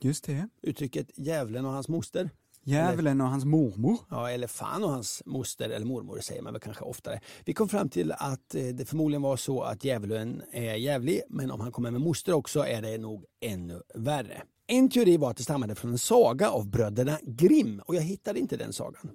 [0.00, 0.48] Just det.
[0.62, 2.30] Uttrycket djävulen och hans moster.
[2.70, 3.98] Djävulen och hans mormor.
[4.10, 7.20] Ja, eller fan och hans moster eller mormor säger man väl kanske oftare.
[7.44, 11.50] Vi kom fram till att eh, det förmodligen var så att djävulen är jävlig, men
[11.50, 14.42] om han kommer med moster också är det nog ännu värre.
[14.66, 18.38] En teori var att det stammade från en saga av bröderna Grimm och jag hittade
[18.38, 19.10] inte den sagan.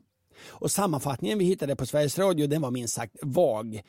[0.47, 3.81] Och sammanfattningen vi hittade på Sveriges Radio den var minst sagt vag.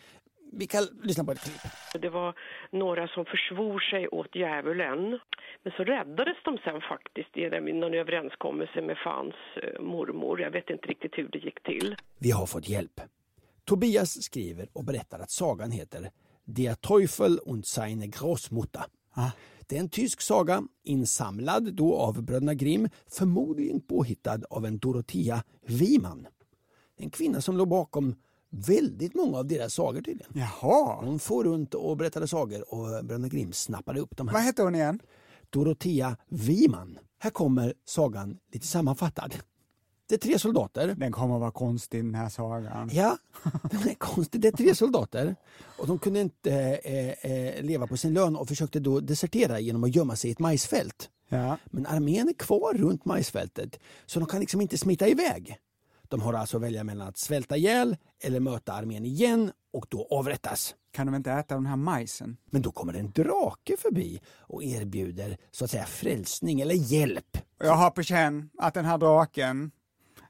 [0.58, 1.72] Vi kan lyssna på ett klipp.
[2.02, 2.34] Det var
[2.70, 5.18] några som försvor sig åt djävulen.
[5.62, 10.40] Men så räddades de sen faktiskt genom någon överenskommelse med Fans eh, mormor.
[10.40, 11.96] Jag vet inte riktigt hur det gick till.
[12.18, 13.00] Vi har fått hjälp.
[13.64, 16.10] Tobias skriver och berättar att sagan heter
[16.44, 18.84] Der Teufel und seine Großmutter.
[19.68, 25.42] Det är en tysk saga insamlad då av bröderna Grimm, förmodligen påhittad av en Dorothea
[25.66, 26.26] Wiman.
[26.96, 28.14] En kvinna som låg bakom
[28.66, 30.32] väldigt många av deras sagor tydligen.
[30.34, 31.04] Jaha.
[31.04, 34.34] Hon får runt och berättade sagor och bröderna Grimm snappade upp de här.
[34.34, 35.00] Vad hette hon igen?
[35.50, 36.98] Dorothea Wiman.
[37.18, 39.34] Här kommer sagan lite sammanfattad.
[40.08, 40.94] Det är tre soldater.
[40.96, 42.90] Den kommer att vara konstig den här sagan.
[42.92, 43.18] Ja,
[43.70, 44.40] den är konstig.
[44.40, 45.36] Det är tre soldater
[45.78, 49.84] och de kunde inte eh, eh, leva på sin lön och försökte då desertera genom
[49.84, 51.10] att gömma sig i ett majsfält.
[51.28, 51.58] Ja.
[51.66, 55.56] Men armén är kvar runt majsfältet så de kan liksom inte smita iväg.
[56.08, 60.08] De har alltså att välja mellan att svälta ihjäl eller möta armén igen och då
[60.10, 60.74] avrättas.
[60.92, 62.36] Kan de inte äta den här majsen?
[62.50, 67.38] Men då kommer en drake förbi och erbjuder så att säga frälsning eller hjälp.
[67.58, 69.70] Jag har på känn att den här draken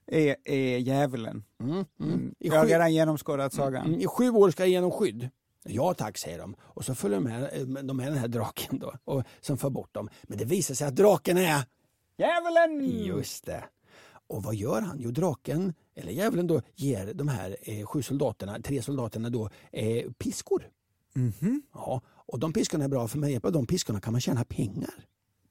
[0.07, 1.45] är, är djävulen.
[1.61, 2.35] Mm, mm.
[2.39, 3.87] I Jag har redan genomskådat sagan.
[3.87, 5.31] Mm, I sju år ska jag genom skydd.
[5.65, 6.57] Ja tack, säger de.
[6.61, 9.71] Och så följer de med, eh, de med den här draken då, och, som för
[9.71, 10.09] bort dem.
[10.23, 11.65] Men det visar sig att draken är...
[12.19, 13.05] Djävulen!
[13.05, 13.65] Just det.
[14.29, 14.97] Och vad gör han?
[15.01, 20.11] Jo, draken, eller djävulen då, ger de här eh, sju soldaterna, tre soldaterna då, eh,
[20.12, 20.69] piskor.
[21.15, 21.62] Mhm.
[21.73, 24.45] Ja, och de piskorna är bra för med hjälp av de piskorna kan man tjäna
[24.45, 24.95] pengar.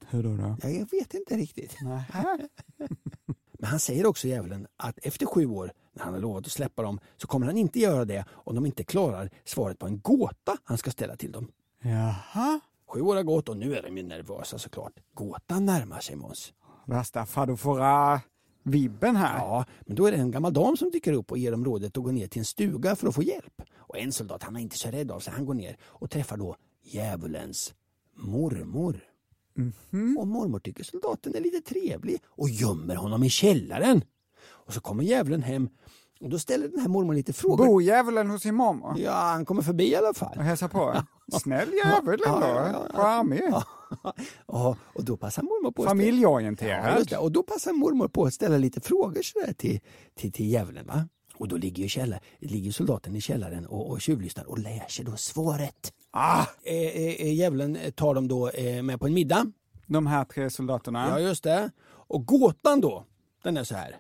[0.10, 0.38] Hur då?
[0.38, 0.58] då?
[0.62, 1.78] Ja, jag vet inte riktigt.
[3.60, 6.82] Men han säger också djävulen att efter sju år, när han har lovat att släppa
[6.82, 10.58] dem, så kommer han inte göra det om de inte klarar svaret på en gåta
[10.64, 11.48] han ska ställa till dem.
[11.82, 12.60] Jaha.
[12.88, 14.94] Sju år har gått och nu är de ju nervösa såklart.
[15.14, 16.54] Gåtan närmar sig Måns.
[16.86, 17.26] Värsta
[18.66, 19.38] fadofora-vibben här.
[19.38, 21.98] Ja, men då är det en gammal dam som dyker upp och ger dem rådet
[21.98, 23.62] att gå ner till en stuga för att få hjälp.
[23.78, 26.38] Och en soldat, han är inte så rädd av sig, han går ner och träffar
[26.38, 27.74] då djävulens
[28.16, 29.00] mormor.
[30.20, 34.02] Och mormor tycker soldaten är lite trevlig och gömmer honom i källaren.
[34.48, 35.70] Och så kommer djävulen hem
[36.20, 37.66] och då ställer den här mormor lite frågor.
[37.66, 39.00] Bor djävulen hos sin mormor?
[39.00, 40.38] Ja, han kommer förbi i alla fall.
[40.38, 40.96] Och hälsar på?
[41.42, 42.14] Snäll Ja, ändå.
[42.26, 42.88] ja, ja,
[43.50, 43.64] ja.
[44.48, 47.00] Ja, och då passar mormor på ställa- Familjeorienterad.
[47.00, 47.18] Ja, det.
[47.18, 49.80] Och då passar mormor på att ställa lite frågor sådär till,
[50.16, 50.86] till, till djävulen.
[50.88, 51.08] Va?
[51.38, 55.06] Och då ligger ju källa, ligger soldaten i källaren och, och tjuvlyssnar och lär sig
[55.06, 55.94] då svaret.
[56.12, 56.46] Ah!
[56.64, 59.52] Eh, eh, eh, djävulen tar dem då eh, med på en middag.
[59.88, 61.08] De här tre soldaterna.
[61.10, 61.70] Ja, just det.
[61.88, 63.06] Och gåtan då,
[63.44, 63.96] den är så här.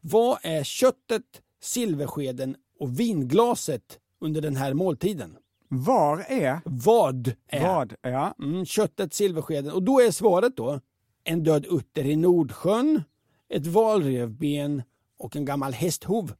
[0.00, 1.22] Vad är köttet,
[1.62, 5.36] silverskeden och vinglaset under den här måltiden?
[5.68, 6.60] Var är?
[6.64, 7.62] Vad är?
[7.62, 7.94] Vad?
[8.02, 8.34] Ja.
[8.38, 9.72] Mm, köttet, silverskeden.
[9.72, 10.80] Och då är svaret då
[11.24, 13.02] en död utter i Nordsjön,
[13.48, 14.82] ett valrevben
[15.18, 16.32] och en gammal hästhov.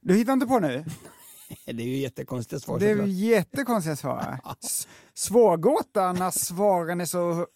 [0.00, 0.84] Du hittar inte på nu?
[1.64, 2.78] Det är ju jättekonstiga svar.
[2.78, 4.38] Det är ju jättekonstiga svar.
[4.62, 7.46] S- Svår gåta när svaren är så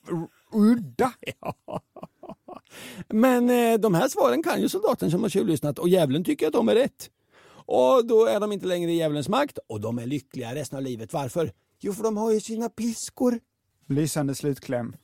[0.52, 1.12] udda.
[3.08, 6.52] Men eh, de här svaren kan ju soldaten som har tjuvlyssnat och djävulen tycker att
[6.52, 7.10] de är rätt.
[7.72, 10.82] Och då är de inte längre i djävulens makt och de är lyckliga resten av
[10.84, 11.12] livet.
[11.12, 11.52] Varför?
[11.80, 13.38] Jo, för de har ju sina piskor.
[13.88, 14.96] Lysande slutkläm.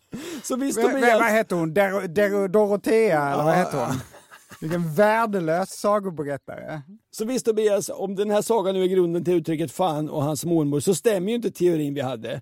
[0.43, 1.21] Så visst, V- Tobias.
[1.21, 1.75] vad heter hon?
[1.75, 3.95] Der, Der, Dorotea, eller vad heter hon?
[4.61, 6.81] Vilken värdelös sagoberättare.
[7.11, 10.45] Så visst Tobias, om den här sagan nu är grunden till uttrycket fan och hans
[10.45, 12.41] mormor så stämmer ju inte teorin vi hade.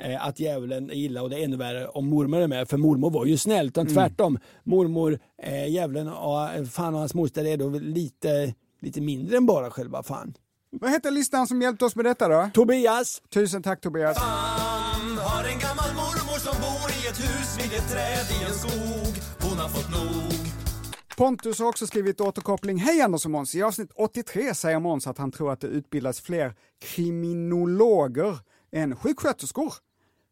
[0.00, 2.76] Eh, att djävulen är illa och det är ännu värre om mormor är med, för
[2.76, 3.66] mormor var ju snäll.
[3.66, 3.94] Utan Mm.
[3.94, 9.36] tvärtom, mormor, eh, djävulen och eh, fan och hans moster är då lite, lite mindre
[9.36, 10.34] än bara själva fan.
[10.70, 12.50] Vad heter lyssnaren som hjälpte oss med detta då?
[12.54, 13.22] Tobias!
[13.30, 14.18] Tusen tack Tobias.
[14.18, 18.54] Han har en gammal mormor som bor i ett hus vid ett träd i en
[18.54, 19.22] skog.
[19.40, 20.48] Hon har fått nog.
[21.16, 22.78] Pontus har också skrivit återkoppling.
[22.78, 23.54] Hej Anders och Måns!
[23.54, 28.38] I avsnitt 83 säger Måns att han tror att det utbildas fler kriminologer
[28.72, 29.74] än sjuksköterskor.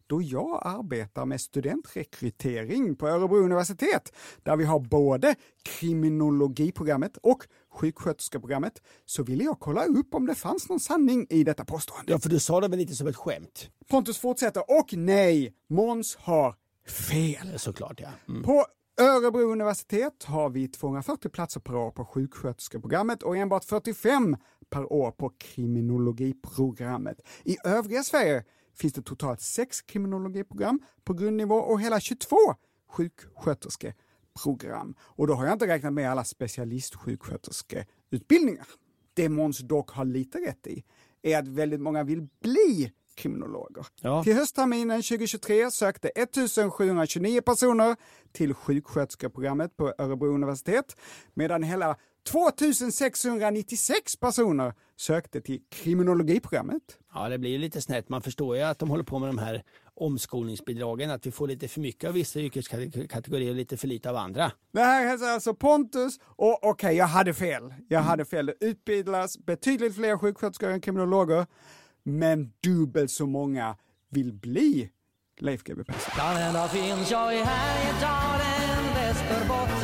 [0.07, 7.45] Då jag arbetar med studentrekrytering på Örebro universitet, där vi har både kriminologiprogrammet och
[7.77, 12.13] sjuksköterskeprogrammet, så ville jag kolla upp om det fanns någon sanning i detta påstående.
[12.13, 13.71] Ja, för du sa det väl lite som ett skämt?
[13.89, 16.55] Pontus fortsätter, och nej, Måns har
[16.89, 17.59] fel.
[17.59, 18.09] Såklart ja.
[18.29, 18.43] Mm.
[18.43, 18.67] På
[19.01, 24.37] Örebro universitet har vi 240 platser per år på sjuksköterskeprogrammet och enbart 45
[24.71, 27.21] per år på kriminologiprogrammet.
[27.45, 32.37] I övriga Sverige finns det totalt sex kriminologiprogram på grundnivå och hela 22
[32.89, 34.06] sjuksköterskeprogram.
[35.01, 38.67] Och då har jag inte räknat med alla specialistsjuksköterskeutbildningar.
[39.15, 40.85] Det Måns dock har lite rätt i
[41.23, 43.87] är att väldigt många vill bli kriminologer.
[44.01, 44.25] Ja.
[44.25, 47.97] Till höstterminen 2023 sökte 1729 personer
[48.33, 50.97] till sjuksköterskeprogrammet på Örebro universitet,
[51.35, 56.83] medan hela 2696 personer sökte till kriminologiprogrammet.
[57.15, 58.09] Ja, det blir ju lite snett.
[58.09, 59.63] Man förstår ju att de håller på med de här
[59.95, 64.17] omskolningsbidragen, att vi får lite för mycket av vissa yrkeskategorier och lite för lite av
[64.17, 64.53] andra.
[64.73, 67.75] Det här är alltså Pontus, och okej, jag hade fel.
[67.89, 68.47] Jag hade fel.
[68.47, 71.47] Det utbildas betydligt fler sjuksköterskor än kriminologer,
[72.03, 73.77] men dubbelt så många
[74.11, 74.91] vill bli
[75.41, 76.13] Leif GW Persson.
[76.17, 79.76] Kan hända finns jag i Härjedalen, Västerbotten,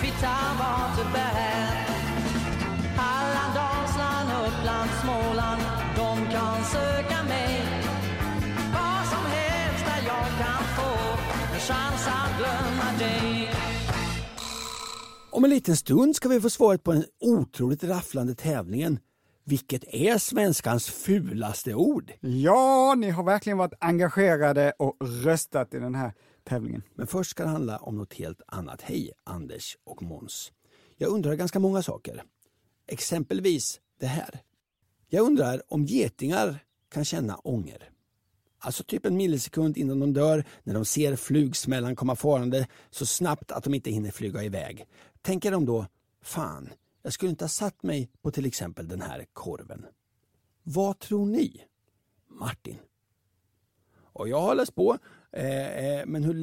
[0.00, 1.66] kvittar vart det bär.
[2.96, 5.62] Halland, Dalsland, Uppland, Småland,
[5.96, 7.52] de kan söka mig.
[8.74, 10.92] Var som helst där jag kan få
[11.54, 13.50] en chans att glömma dig.
[15.30, 18.98] Om en liten stund ska vi få svaret på den otroligt rafflande tävlingen.
[19.46, 22.12] Vilket är svenskans fulaste ord?
[22.20, 26.12] Ja, ni har verkligen varit engagerade och röstat i den här
[26.44, 26.82] tävlingen.
[26.94, 28.82] Men först ska det handla om något helt annat.
[28.82, 30.52] Hej Anders och Måns.
[30.96, 32.22] Jag undrar ganska många saker.
[32.86, 34.40] Exempelvis det här.
[35.08, 37.90] Jag undrar om getingar kan känna ånger.
[38.58, 43.50] Alltså typ en millisekund innan de dör när de ser flugsmällan komma farande så snabbt
[43.50, 44.86] att de inte hinner flyga iväg.
[45.22, 45.86] Tänker de då,
[46.22, 46.68] fan,
[47.02, 49.86] jag skulle inte ha satt mig på till exempel den här korven.
[50.62, 51.62] Vad tror ni?
[52.28, 52.78] Martin.
[53.96, 54.98] Och jag har läst på,
[55.36, 56.34] eh, eh, men hur,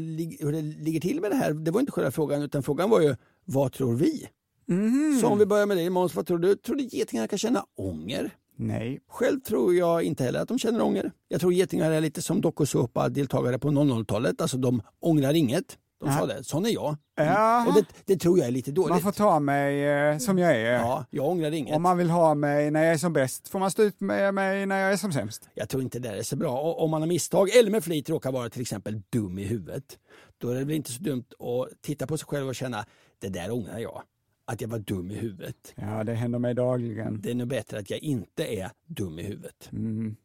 [0.43, 3.01] hur, det ligger till med det här, det var inte själva frågan, utan frågan var
[3.01, 4.27] ju, vad tror vi?
[4.69, 5.17] Mm.
[5.21, 6.55] Så om vi börjar med dig Måns, vad tror du?
[6.55, 8.35] Tror du getingar kan känna ånger?
[8.55, 8.99] Nej.
[9.07, 11.11] Själv tror jag inte heller att de känner ånger.
[11.27, 15.77] Jag tror getingar är lite som dokusåpa-deltagare på 00-talet, alltså de ångrar inget.
[16.01, 16.97] De sa det, sån är jag.
[17.15, 17.67] Ja.
[17.67, 18.89] Och det, det, tror jag är lite dåligt.
[18.89, 20.73] Man får ta mig eh, som jag är.
[20.73, 21.75] Ja, jag ångrar inget.
[21.75, 24.33] Om man vill ha mig när jag är som bäst får man stå ut med
[24.33, 25.49] mig när jag är som sämst.
[25.53, 26.61] Jag tror inte det är så bra.
[26.61, 29.99] Och om man har misstag eller med flit råkar vara till exempel dum i huvudet,
[30.37, 32.85] då är det väl inte så dumt att titta på sig själv och känna,
[33.19, 34.01] det där ångrar jag.
[34.45, 35.73] Att jag var dum i huvudet.
[35.75, 37.21] Ja, det händer mig dagligen.
[37.21, 39.69] Det är nog bättre att jag inte är dum i huvudet.
[39.71, 40.15] Mm.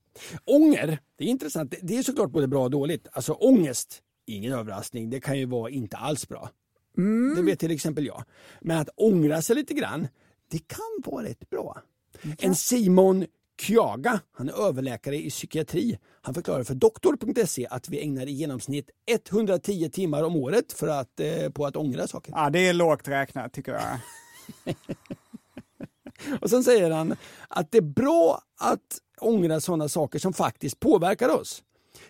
[0.44, 1.74] Ånger, det är intressant.
[1.82, 3.08] Det är såklart både bra och dåligt.
[3.12, 6.50] Alltså ångest, ingen överraskning, det kan ju vara inte alls bra.
[6.98, 7.34] Mm.
[7.36, 8.24] Det vet till exempel jag.
[8.60, 10.08] Men att ångra sig lite grann,
[10.50, 11.82] det kan vara rätt bra.
[12.38, 13.26] En Simon
[13.60, 15.98] Kjaga, han är överläkare i psykiatri.
[16.22, 21.20] Han förklarar för doktor.se att vi ägnar i genomsnitt 110 timmar om året för att,
[21.20, 22.32] eh, på att ångra saker.
[22.36, 23.98] Ja, det är lågt räknat tycker jag.
[26.40, 27.16] Och sen säger han
[27.48, 31.62] att det är bra att ångra sådana saker som faktiskt påverkar oss.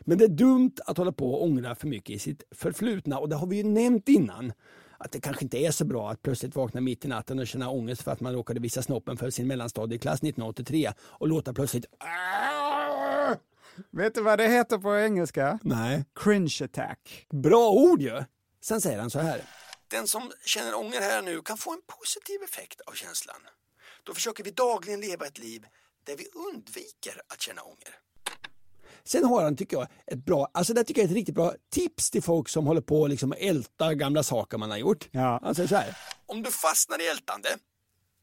[0.09, 3.29] Men det är dumt att hålla på och ångra för mycket i sitt förflutna och
[3.29, 4.53] det har vi ju nämnt innan.
[4.99, 7.71] Att det kanske inte är så bra att plötsligt vakna mitt i natten och känna
[7.71, 11.87] ångest för att man råkade visa snoppen för sin mellanstadieklass 1983 och låta plötsligt
[13.91, 15.59] Vet du vad det heter på engelska?
[15.63, 16.05] Nej.
[16.15, 17.27] Cringe attack.
[17.31, 18.25] Bra ord ju!
[18.61, 19.43] Sen säger han så här.
[19.89, 23.41] Den som känner ånger här nu kan få en positiv effekt av känslan.
[24.03, 25.67] Då försöker vi dagligen leva ett liv
[26.05, 28.06] där vi undviker att känna ånger.
[29.07, 31.55] Sen har han, tycker jag, ett bra, alltså det tycker jag är ett riktigt bra
[31.71, 35.09] tips till folk som håller på liksom älta gamla saker man har gjort.
[35.11, 35.41] Ja.
[35.43, 35.97] Han säger så här.
[36.27, 37.49] Om du fastnar i ältande,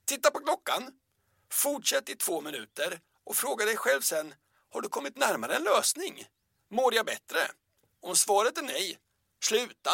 [0.06, 0.84] titta på klockan,
[1.52, 4.34] fortsätt i två minuter och fråga dig själv sen,
[4.74, 6.14] har du kommit närmare en lösning?
[6.72, 7.40] Mår jag bättre?
[8.02, 8.98] Om svaret är nej,
[9.44, 9.92] sluta.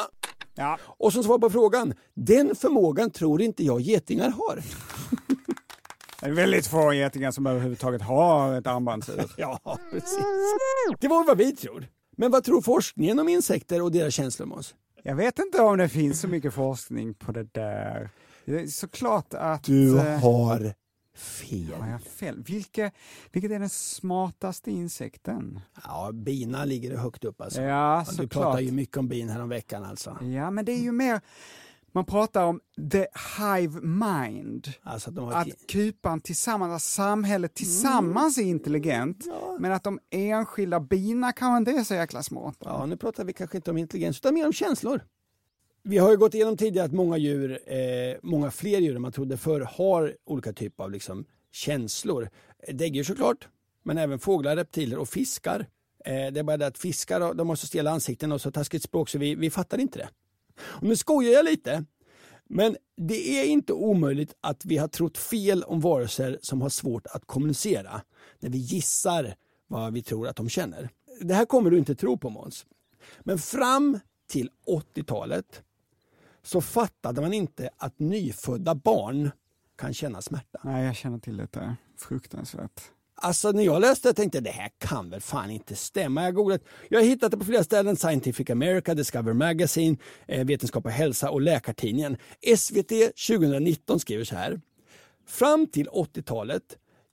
[0.56, 0.80] Ja.
[0.84, 4.63] Och som svar på frågan, den förmågan tror inte jag getingar har.
[6.21, 9.25] Det är väldigt få getingar som överhuvudtaget har ett armbandsur.
[9.38, 10.25] ja, precis.
[10.99, 11.88] Det var vad vi tror.
[12.17, 14.75] Men vad tror forskningen om insekter och deras känslor med oss?
[15.03, 18.10] Jag vet inte om det finns så mycket forskning på det där.
[18.45, 19.63] Det är såklart att...
[19.63, 20.73] Du eh, har
[21.19, 21.73] fel.
[21.73, 22.43] Har jag fel?
[22.43, 22.91] Vilke,
[23.32, 25.60] vilket är den smartaste insekten?
[25.84, 27.62] Ja, bina ligger högt upp alltså.
[27.62, 28.32] Ja, du såklart.
[28.32, 30.17] pratade ju mycket om bin här om veckan alltså.
[30.21, 31.21] Ja, men det är ju mer...
[31.91, 32.60] Man pratar om
[32.91, 33.06] the
[33.39, 34.67] hive mind.
[34.84, 39.25] Alltså att Att kupan tillsammans, att samhället tillsammans är intelligent.
[39.60, 42.58] Men att de enskilda bina kanske inte är så jäkla smarta.
[42.69, 45.02] Ja, nu pratar vi kanske inte om intelligens utan mer om känslor.
[45.84, 49.12] Vi har ju gått igenom tidigare att många djur, eh, många fler djur än man
[49.12, 52.30] trodde förr, har olika typer av liksom, känslor.
[52.73, 53.47] Däggdjur såklart,
[53.84, 55.65] men även fåglar, reptiler och fiskar.
[56.06, 58.84] Eh, det är bara det att fiskar de har så stela ansikten och så taskigt
[58.84, 60.10] språk så vi, vi fattar inte det.
[60.62, 61.86] Och nu skojar jag lite,
[62.49, 67.07] men det är inte omöjligt att vi har trott fel om varelser som har svårt
[67.07, 68.01] att kommunicera
[68.39, 69.36] när vi gissar
[69.68, 70.89] vad vi tror att de känner.
[71.22, 72.66] Det här kommer du inte tro på Måns.
[73.20, 75.64] Men fram till 80-talet
[76.43, 79.32] så fattade man inte att nyfödda barn
[79.76, 80.60] kan känna smärta.
[80.64, 81.76] Nej, jag känner till detta.
[81.97, 82.82] Fruktansvärt.
[83.22, 86.24] Alltså när jag läste det tänkte jag det här kan väl fan inte stämma.
[86.24, 87.95] Jag, googlat, jag har hittat det på flera ställen.
[87.95, 89.97] Scientific America, Discover Magazine,
[90.28, 92.17] eh, Vetenskap och hälsa och Läkartidningen.
[92.57, 92.91] SVT
[93.28, 94.61] 2019 skriver så här.
[95.28, 96.63] Fram till 80-talet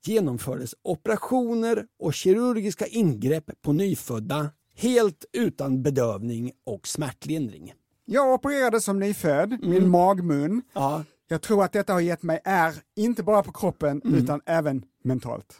[0.05, 7.73] genomfördes operationer och kirurgiska ingrepp på nyfödda helt utan bedövning och smärtlindring.
[8.05, 9.69] Jag opererades som nyfödd, Mm.
[9.69, 10.61] min magmun.
[11.29, 14.23] Jag tror att detta har gett mig är, inte bara på kroppen, Mm.
[14.23, 15.55] utan även mentalt.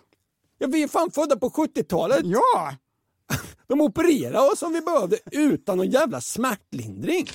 [0.58, 2.22] Ja, vi är fan födda på 70-talet.
[2.24, 2.76] Ja!
[3.68, 7.28] De opererade oss som vi behövde utan någon jävla smärtlindring.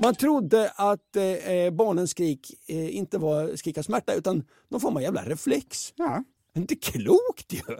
[0.00, 4.96] Man trodde att eh, barnens skrik eh, inte var skrik av smärta utan någon form
[4.96, 5.92] av jävla reflex.
[5.96, 6.24] Ja.
[6.56, 7.62] Inte klokt ju!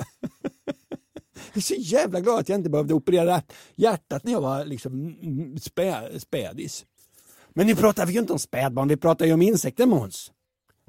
[1.34, 3.42] Jag är så jävla glad att jag inte behövde operera
[3.76, 5.16] hjärtat när jag var liksom
[5.60, 6.84] spä, spädis.
[7.48, 10.32] Men nu pratar vi ju inte om spädbarn, vi pratar ju om insekter Måns.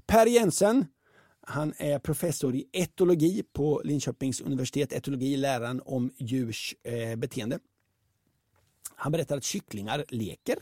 [0.08, 0.86] Per Jensen,
[1.48, 7.60] han är professor i etologi på Linköpings universitet, etologi, läran om djurs eh, beteende.
[8.96, 10.58] Han berättar att kycklingar leker.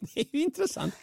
[0.14, 0.94] Det är ju intressant.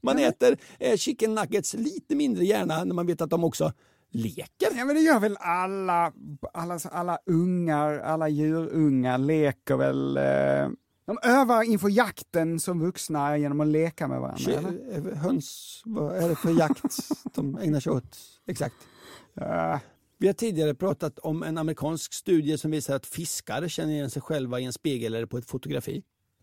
[0.00, 3.72] Man äter eh, chicken nuggets lite mindre gärna när man vet att de också
[4.10, 4.68] leker.
[4.76, 6.12] Ja men det gör väl alla,
[6.52, 10.68] alla, alla ungar, alla djurungar leker väl, eh,
[11.14, 14.44] de övar inför jakten som vuxna genom att leka med varandra.
[14.44, 15.10] Ky- eller?
[15.12, 18.18] eh, höns, vad är det för jakt de ägnar sig åt?
[18.46, 18.74] Exakt.
[20.18, 24.22] Vi har tidigare pratat om en amerikansk studie som visar att fiskar känner igen sig
[24.22, 26.02] själva i en spegel eller på ett fotografi.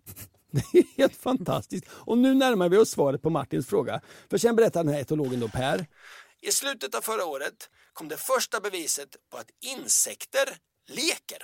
[0.51, 1.85] Det är helt fantastiskt.
[1.91, 4.01] Och nu närmar vi oss svaret på Martins fråga.
[4.29, 5.85] För sen berättar den här etologen då Per.
[6.41, 10.45] I slutet av förra året kom det första beviset på att insekter
[10.87, 11.41] leker.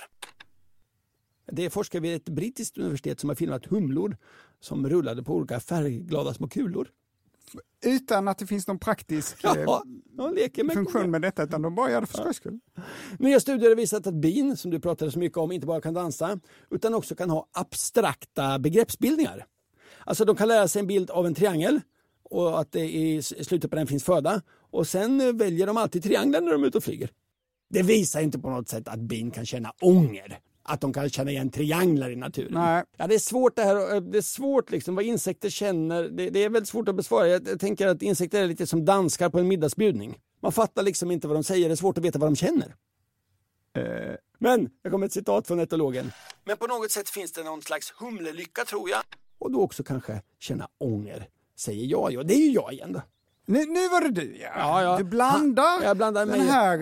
[1.52, 4.16] Det är forskare vid ett brittiskt universitet som har filmat humlor
[4.60, 6.88] som rullade på olika färgglada små kulor.
[7.84, 9.52] Utan att det finns någon praktisk eh,
[10.16, 12.58] Ja, leker med funktion med detta, utan de bara gör det för skojs skull.
[13.18, 15.94] Nya studier har visat att bin, som du pratade så mycket om, inte bara kan
[15.94, 16.40] dansa
[16.70, 19.46] utan också kan ha abstrakta begreppsbildningar.
[20.04, 21.80] Alltså de kan lära sig en bild av en triangel
[22.22, 26.02] och att det i slutet på den finns föda och sen eh, väljer de alltid
[26.02, 27.10] trianglar när de är ute och flyger.
[27.70, 30.38] Det visar inte på något sätt att bin kan känna ånger.
[30.68, 32.52] Att de kan känna igen trianglar i naturen.
[32.54, 32.84] Nej.
[32.96, 33.94] Ja, det är svårt det här.
[33.94, 36.02] eh, Det är svårt liksom vad insekter känner.
[36.02, 37.28] Det, det är väldigt svårt att besvara.
[37.28, 40.18] Jag, jag tänker att insekter är lite som danskar på en middagsbjudning.
[40.42, 41.68] Man fattar liksom inte vad de säger.
[41.68, 42.74] Det är svårt att veta vad de känner.
[44.38, 46.12] Men, jag kommer ett citat från etologen.
[46.44, 49.00] Men på något sätt finns det någon slags humlelycka tror jag.
[49.38, 52.12] Och då också kanske känna ånger, säger jag.
[52.12, 53.02] Ja, det är ju jag igen då.
[53.48, 54.48] Nu, nu var det du ja.
[54.56, 54.96] Ja, ja.
[54.98, 56.34] Du blandar, Jag blandar den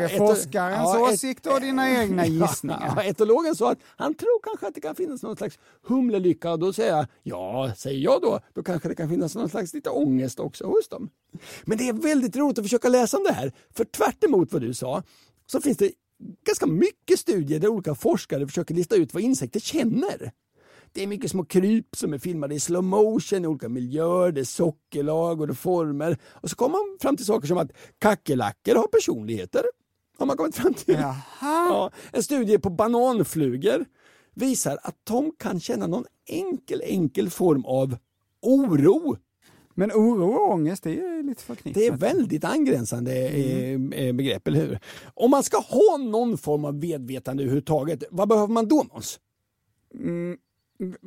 [0.05, 2.93] ett- forskarens ja, åsikt och dina egna gissningar.
[2.97, 6.59] Ja, etologen sa att han tror kanske att det kan finnas någon slags humlelycka och
[6.59, 9.91] då säger jag, ja, säger jag då, då kanske det kan finnas någon slags lite
[9.91, 11.11] ångest också hos dem.
[11.65, 14.63] Men det är väldigt roligt att försöka läsa om det här, för tvärt emot vad
[14.63, 15.03] du sa
[15.47, 15.91] så finns det
[16.47, 20.33] ganska mycket studier där olika forskare försöker lista ut vad insekter känner.
[20.95, 24.41] Det är mycket små kryp som är filmade i slow motion i olika miljöer, det
[24.41, 26.19] är sockerlag och det är former.
[26.25, 29.63] Och så kommer man fram till saker som att kackerlackor har personligheter.
[30.19, 30.95] Har man kommit fram till.
[31.41, 33.85] Ja, en studie på bananflugor
[34.35, 37.97] visar att de kan känna någon enkel, enkel form av
[38.43, 39.17] oro.
[39.75, 41.75] Men oro och ångest, det är lite förknippat.
[41.75, 44.17] Det är väldigt angränsande mm.
[44.17, 44.79] begrepp, eller hur?
[45.15, 49.21] Om man ska ha någon form av medvetande överhuvudtaget, vad behöver man då Måns?
[49.95, 50.37] Mm,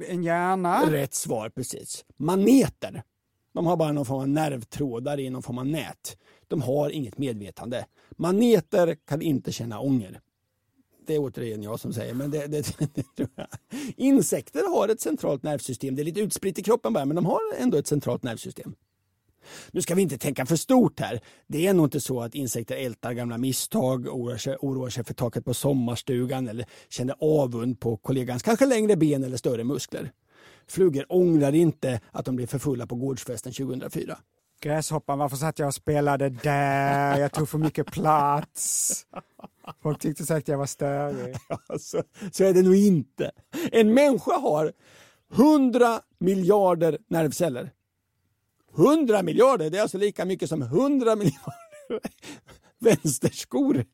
[0.07, 0.91] en hjärna.
[0.91, 2.05] Rätt svar precis.
[2.17, 3.03] Maneter.
[3.53, 6.17] De har bara någon form av nervtrådar i någon form av nät.
[6.47, 7.85] De har inget medvetande.
[8.11, 10.21] Maneter kan inte känna ånger.
[11.07, 13.47] Det är återigen jag som säger, men det, det, det tror jag.
[13.97, 15.95] Insekter har ett centralt nervsystem.
[15.95, 18.75] Det är lite utspritt i kroppen bara, men de har ändå ett centralt nervsystem.
[19.71, 21.19] Nu ska vi inte tänka för stort här.
[21.47, 25.13] Det är nog inte så att insekter ältar gamla misstag, oroar sig, oroar sig för
[25.13, 30.11] taket på sommarstugan eller känner avund på kollegans kanske längre ben eller större muskler.
[30.67, 34.17] Flugor ångrar inte att de blev för fulla på gårdsfesten 2004.
[34.61, 37.19] Gräshoppan, varför satt jag och spelade där?
[37.19, 38.93] Jag tog för mycket plats.
[39.81, 41.35] Folk tyckte säkert jag var störig.
[41.49, 43.31] Ja, så, så är det nog inte.
[43.71, 44.73] En människa har
[45.33, 47.71] 100 miljarder nervceller.
[48.77, 51.99] 100 miljarder, det är alltså lika mycket som 100 miljarder
[52.79, 53.85] vänsterskor.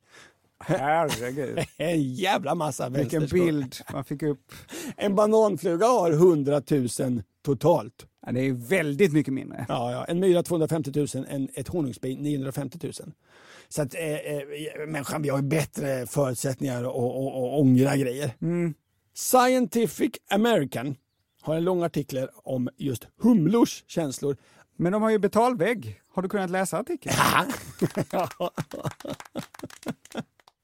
[0.59, 1.59] Herregud.
[1.77, 3.45] En jävla massa Vilken vänsterskor.
[3.45, 4.51] bild man fick upp.
[4.97, 6.61] En bananfluga har 100
[6.99, 8.05] 000 totalt.
[8.25, 9.65] Ja, det är väldigt mycket mindre.
[9.69, 10.05] Ja, ja.
[10.05, 12.93] En myra 250 000, en, ett honungsbi 950 000.
[13.69, 14.41] Så att eh, eh,
[14.87, 18.31] människan, vi har ju bättre förutsättningar att och, och, och ångra grejer.
[18.41, 18.73] Mm.
[19.13, 20.95] Scientific American
[21.41, 24.37] har en lång artikel om just humlors känslor.
[24.75, 26.01] Men de har ju betalvägg.
[26.13, 27.15] Har du kunnat läsa artikeln?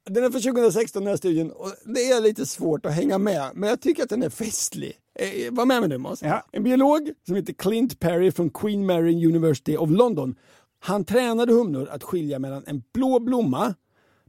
[0.05, 3.51] Den är från 2016 den här studien och det är lite svårt att hänga med
[3.53, 4.93] men jag tycker att den är festlig.
[5.15, 6.23] Eh, var med mig nu Måns.
[6.51, 10.35] En biolog som heter Clint Perry från Queen Mary University of London.
[10.79, 13.75] Han tränade humlor att skilja mellan en blå blomma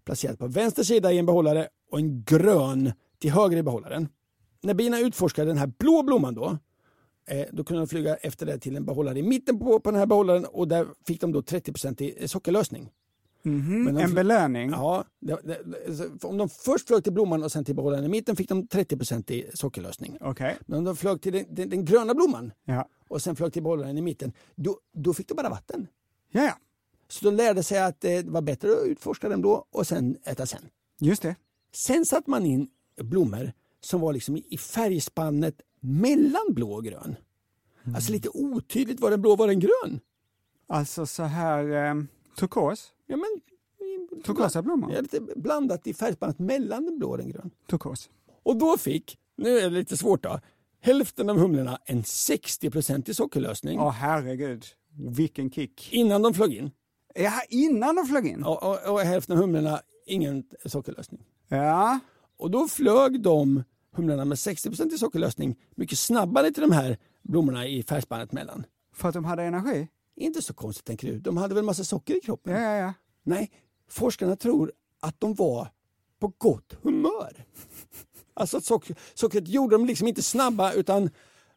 [0.04, 4.08] placerad på vänster sida i en behållare och en grön till höger i behållaren.
[4.62, 6.58] När bina utforskade den här blå blomman då
[7.30, 9.98] eh, då kunde de flyga efter det till en behållare i mitten på, på den
[9.98, 12.90] här behållaren och där fick de då 30% i sockerlösning.
[13.42, 14.70] Men de en belöning?
[14.70, 18.36] Ja, det, det, om de först flög till blomman och sen till behållaren i mitten
[18.36, 20.18] fick de 30% i sockerlösning.
[20.20, 20.56] Okej.
[20.66, 22.88] Men om de flög till den, den, den gröna blomman Ja.
[23.08, 25.86] och sen flög till behållaren i mitten, då, då fick de bara vatten.
[26.32, 26.52] Ja, ja.
[27.08, 30.46] Så de lärde sig att det var bättre att utforska den blå och sen äta
[30.46, 30.62] sen.
[31.00, 31.36] Just det.
[31.74, 32.68] Sen satte man in
[33.02, 37.16] blommor som var liksom i färgspannet mellan blå och grön.
[37.94, 40.00] Alltså lite otydligt var den blå var den grön.
[40.66, 42.02] Alltså så här eh,
[42.36, 42.92] turkos?
[43.06, 43.40] Ja, men,
[44.24, 44.92] Turkosa blommor?
[44.92, 47.50] Ja, lite blandat i färgspannet mellan den blå och den grön.
[47.70, 48.10] Turkos.
[48.42, 50.40] Och då fick, nu är det lite svårt då,
[50.80, 54.64] hälften av humlorna en 60 i sockerlösning Åh herregud,
[54.96, 55.92] vilken kick.
[55.92, 56.70] innan de flög in.
[57.14, 58.44] Ja, innan de flög in?
[58.44, 61.24] Och, och, och hälften av humlorna ingen sockerlösning.
[61.48, 61.98] Ja.
[62.36, 67.66] Och då flög de humlorna med 60 i sockerlösning mycket snabbare till de här blommorna
[67.66, 68.64] i färgspannet mellan.
[68.92, 69.88] För att de hade energi?
[70.16, 72.52] Inte så konstigt tänker du, de hade väl massa socker i kroppen?
[72.52, 72.92] Ja, ja, ja.
[73.22, 73.50] Nej,
[73.88, 75.68] forskarna tror att de var
[76.18, 77.44] på gott humör.
[78.34, 81.10] Alltså att socker, sockret gjorde dem liksom inte snabba utan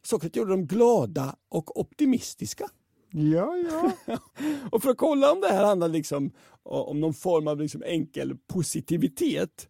[0.04, 2.70] sockret gjorde dem glada och optimistiska.
[3.12, 3.92] Ja, ja.
[4.72, 6.32] och för att kolla om det här handlar liksom
[6.64, 9.70] om någon form av liksom enkel positivitet,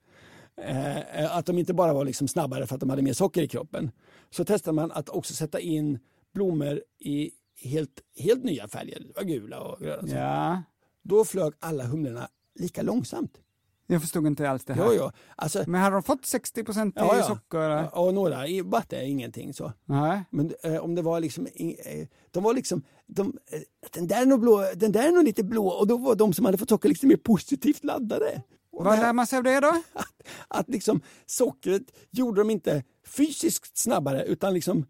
[0.62, 3.48] eh, att de inte bara var liksom snabbare för att de hade mer socker i
[3.48, 3.92] kroppen,
[4.30, 6.00] så testade man att också sätta in
[6.34, 7.32] blommor i
[7.64, 10.08] helt, helt nya färger, det var gula och gröna.
[10.08, 10.64] Ja.
[11.02, 13.40] Då flög alla humlorna lika långsamt.
[13.88, 14.86] Jag förstod inte alls det här.
[14.86, 15.12] Jo, jo.
[15.36, 17.24] Alltså, Men hade de fått 60 procent Ja, i ja.
[17.24, 17.98] socker?
[17.98, 19.74] och några i vatten, ingenting så.
[19.86, 20.24] Nej.
[20.30, 23.60] Men eh, om det var liksom, eh, de var liksom, de, eh,
[23.92, 26.34] den, där är nog blå, den där är nog lite blå och då var de
[26.34, 28.42] som hade fått socker liksom mer positivt laddade.
[28.74, 29.68] Och Vad lär man sig av det då?
[29.94, 30.06] Att,
[30.48, 34.84] att liksom sockret gjorde dem inte fysiskt snabbare utan liksom eh,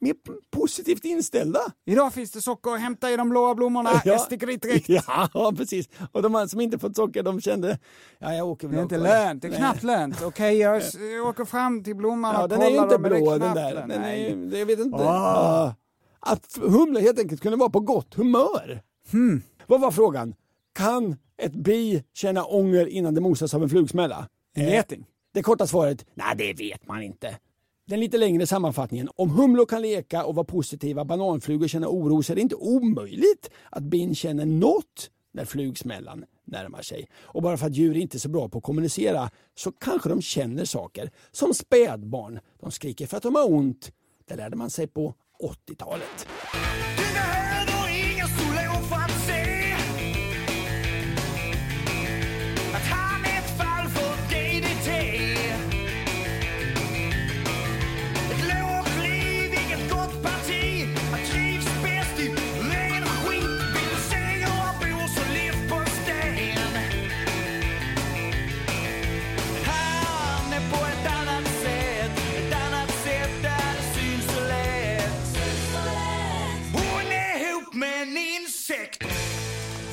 [0.00, 0.14] mer
[0.50, 1.60] positivt inställda.
[1.86, 3.90] Idag finns det socker att hämta i de blåa blommorna.
[4.04, 4.88] Jag sticker dit direkt.
[5.34, 5.88] Ja, precis.
[6.12, 7.78] Och de som inte fått socker, de kände,
[8.18, 10.22] ja jag åker väl Det är inte lönt, det är knappt lönt.
[10.22, 12.98] Okej, jag s- jag åker fram till blomman Ja, och den är ju kollar inte
[12.98, 13.74] blå den där.
[13.74, 14.58] Den Nej.
[14.58, 14.98] jag vet inte.
[14.98, 15.74] Ja.
[16.20, 18.82] Att humlor helt enkelt kunde vara på gott humör.
[19.12, 19.42] Hmm.
[19.66, 20.34] Vad var frågan?
[20.74, 24.28] Kan ett bi känna ånger innan det mosas av en flugsmälla?
[24.54, 25.06] En Eh, geting?
[25.34, 27.38] Det korta svaret, nej det vet man inte.
[27.86, 32.32] Den lite längre sammanfattningen, om humlor kan leka och vara positiva, bananflugor känner oro så
[32.32, 37.08] är det inte omöjligt att bin känner något när flugsmällan närmar sig.
[37.14, 40.22] Och bara för att djur inte är så bra på att kommunicera så kanske de
[40.22, 41.10] känner saker.
[41.32, 43.92] Som spädbarn, de skriker för att de har ont.
[44.28, 45.14] Det lärde man sig på
[45.68, 46.28] 80-talet.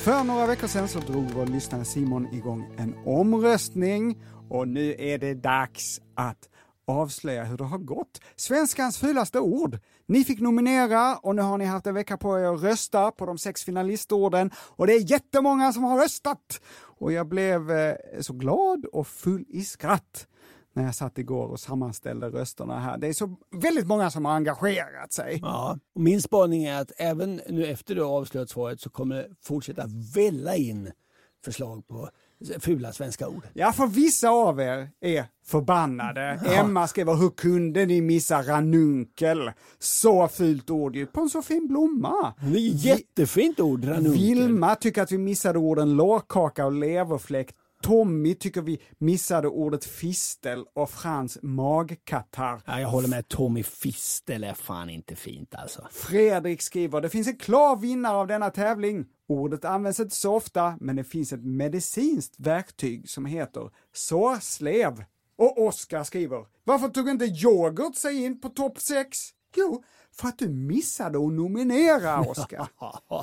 [0.06, 5.18] För några veckor sedan så drog vår lyssnare Simon igång en omröstning och nu är
[5.18, 6.50] det dags att
[6.88, 8.22] avslöja hur det har gått.
[8.36, 9.80] Svenskans fulaste ord.
[10.08, 13.26] Ni fick nominera och nu har ni haft en vecka på er att rösta på
[13.26, 16.62] de sex finalistorden och det är jättemånga som har röstat.
[16.76, 20.28] Och jag blev eh, så glad och full i skratt
[20.76, 22.98] när jag satt igår och sammanställde rösterna här.
[22.98, 25.40] Det är så väldigt många som har engagerat sig.
[25.42, 29.16] Ja, och min spaning är att även nu efter du har avslöjat svaret så kommer
[29.16, 30.92] det fortsätta välla in
[31.46, 32.10] förslag på
[32.60, 33.48] fula svenska ord.
[33.54, 36.40] Ja, för vissa av er är förbannade.
[36.46, 39.52] Emma skriver, hur kunde ni missa ranunkel?
[39.80, 42.34] Så fult ord ju, på en så fin blomma.
[42.42, 44.12] Det är jättefint ord, ranunkel.
[44.14, 47.56] Vilma tycker att vi missade orden lårkaka och leverfläck.
[47.86, 52.62] Tommy tycker vi missade ordet fistel och Frans magkatarr.
[52.66, 55.88] Ja, jag håller med, Tommy Fistel är fan inte fint alltså.
[55.92, 59.06] Fredrik skriver, det finns en klar vinnare av denna tävling.
[59.28, 65.04] Ordet används inte så ofta, men det finns ett medicinskt verktyg som heter sårslev.
[65.38, 69.18] Och Oskar skriver, varför tog inte yoghurt sig in på topp 6?
[69.56, 69.84] Jo,
[70.20, 72.68] för att du missade att nominera, Oscar.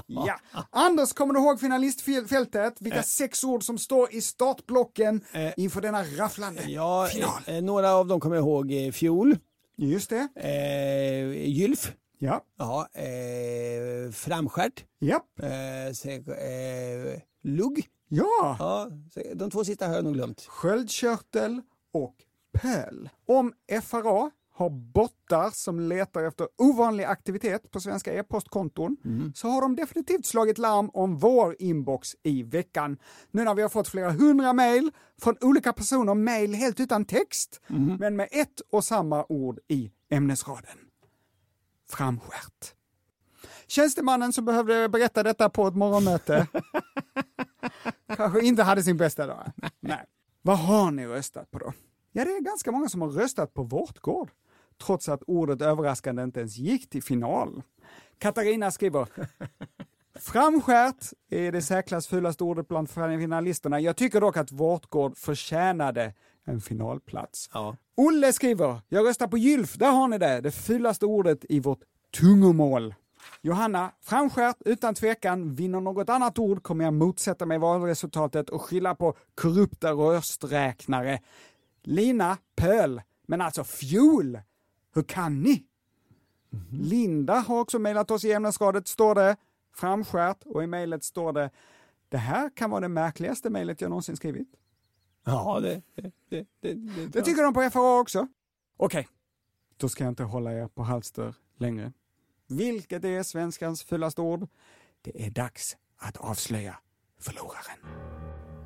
[0.06, 0.38] ja.
[0.70, 2.74] Anders, kommer du ihåg finalistfältet?
[2.80, 3.02] Vilka Eh.
[3.04, 5.24] sex ord som står i startblocken
[5.56, 7.30] inför denna rafflande Ja, final?
[7.46, 8.72] eh, några av dem kommer jag ihåg.
[8.72, 9.38] Eh, fjol.
[9.76, 10.28] Just det.
[10.36, 11.92] Eh, gylf.
[12.18, 12.40] Ja.
[12.58, 14.84] Ja, eh, framskärt.
[14.98, 15.20] Ja.
[15.42, 17.86] Eh, eh, lugg.
[18.08, 18.56] Ja.
[18.58, 18.88] ja.
[19.34, 20.40] De två sista har jag nog glömt.
[20.48, 21.60] Sköldkörtel
[21.92, 22.14] och
[22.58, 23.08] pöl.
[23.28, 24.30] Om FRA
[24.62, 28.96] har bottar som letar efter ovanlig aktivitet på svenska e-postkonton
[29.34, 32.98] så har de definitivt slagit larm om vår inbox i veckan.
[33.30, 34.90] Nu när vi har fått flera hundra mejl
[35.22, 37.60] från olika personer, mejl helt utan text,
[37.98, 40.78] men med ett och samma ord i ämnesraden.
[41.90, 42.74] Framskärt.
[43.66, 46.46] Tjänstemannen som behövde berätta detta på ett morgonmöte
[48.16, 49.52] kanske inte hade sin bästa dag.
[49.80, 50.04] Nej.
[50.42, 51.72] Vad har ni röstat på då?
[52.12, 54.30] Ja, det är ganska många som har röstat på Vårtgård,
[54.86, 57.62] trots att ordet överraskande inte ens gick till final.
[58.18, 59.08] Katarina skriver
[60.14, 63.80] Framskärt är det säkrast fulaste ordet bland finalisterna.
[63.80, 66.14] Jag tycker dock att Vårtgård förtjänade
[66.44, 67.48] en finalplats.
[67.94, 71.80] Olle skriver, jag röstar på gylf, där har ni det, det fulaste ordet i vårt
[72.20, 72.94] tungomål.
[73.40, 78.94] Johanna, framskärt utan tvekan, vinner något annat ord kommer jag motsätta mig valresultatet och skylla
[78.94, 81.20] på korrupta rösträknare.
[81.82, 84.38] Lina, pöl, men alltså fjol.
[84.94, 85.64] Hur kan ni?
[86.70, 89.36] Linda har också mejlat oss i ämnesradet, står det
[89.74, 91.50] framskärt och i mejlet står det
[92.08, 94.48] det här kan vara det märkligaste mejlet jag någonsin skrivit.
[95.24, 98.28] Ja, det, det, det, det, det, Det tycker de på FRA också.
[98.76, 99.08] Okej,
[99.76, 101.92] då ska jag inte hålla er på halster längre.
[102.46, 104.48] Vilket är svenskans fulaste ord?
[105.02, 106.78] Det är dags att avslöja
[107.18, 107.78] förloraren.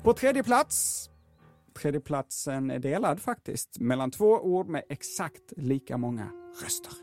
[0.03, 1.09] På tredje plats,
[1.77, 6.29] tredje platsen är delad faktiskt, mellan två ord med exakt lika många
[6.63, 6.93] röster.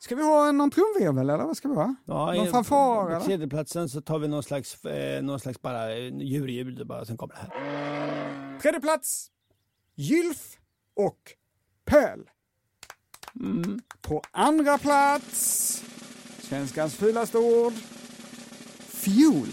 [0.00, 1.94] Ska vi ha någon trumvirvel eller vad ska vi ha?
[2.04, 6.16] Ja, någon fanfar På tredjeplatsen så tar vi någon slags, eh, någon slags bara eh,
[6.18, 8.58] djurljud bara, sen kommer det här.
[8.58, 9.30] Tredje plats,
[9.94, 10.58] gylf
[10.96, 11.32] och
[11.84, 12.30] pöl.
[14.02, 15.84] På andra plats,
[16.38, 17.72] svenskans fulaste ord,
[18.78, 19.48] fjol.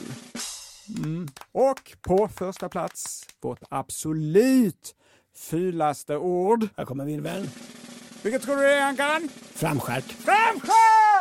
[1.51, 4.95] Och på första plats, vårt absolut
[5.36, 6.67] fulaste ord.
[6.77, 7.49] Här kommer virveln.
[8.23, 9.29] Vilket tror du det är, Ankaran?
[9.53, 10.03] Framskärt.
[10.11, 10.71] Framskärt!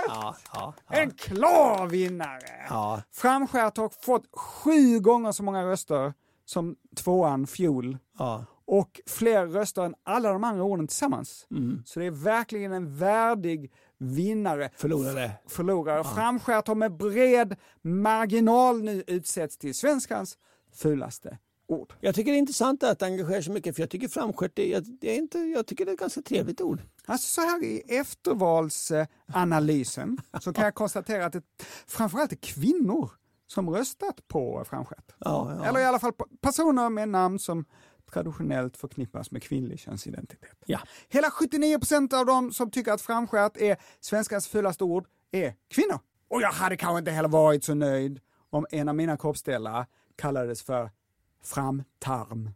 [0.08, 2.66] Ja, ja, En klar vinnare!
[2.68, 3.02] ja.
[3.12, 6.12] Framskärt har fått sju gånger så många röster
[6.44, 7.98] som tvåan fjol.
[8.18, 8.44] ja.
[8.66, 11.46] och fler röster än alla de andra orden tillsammans.
[11.50, 11.82] Mm.
[11.86, 14.70] Så det är verkligen en värdig vinnare.
[14.76, 15.30] Förlorare.
[15.46, 16.04] Förlorare.
[16.04, 20.38] Framskärt har med bred marginal nu utsetts till svenskans
[20.72, 21.94] fulaste ord.
[22.00, 24.84] Jag tycker det är intressant att det engagerar sig mycket för jag tycker framskärt, jag,
[25.00, 26.80] det är inte, jag tycker det är ett ganska trevligt ord.
[27.06, 31.42] Alltså så här i eftervalsanalysen så kan jag konstatera att det
[31.86, 33.10] framförallt är kvinnor
[33.46, 35.12] som röstat på framskärt.
[35.18, 35.64] Ja, ja.
[35.64, 37.64] Eller i alla fall personer med namn som
[38.12, 40.56] traditionellt förknippas med kvinnlig könsidentitet.
[40.66, 40.80] Ja.
[41.08, 45.98] Hela 79 procent av dem som tycker att framskärt är svenskans fulaste ord är kvinnor.
[46.28, 49.86] Och jag hade kanske inte heller varit så nöjd om en av mina kroppsdelar
[50.16, 50.90] kallades för
[51.42, 52.50] framtarm.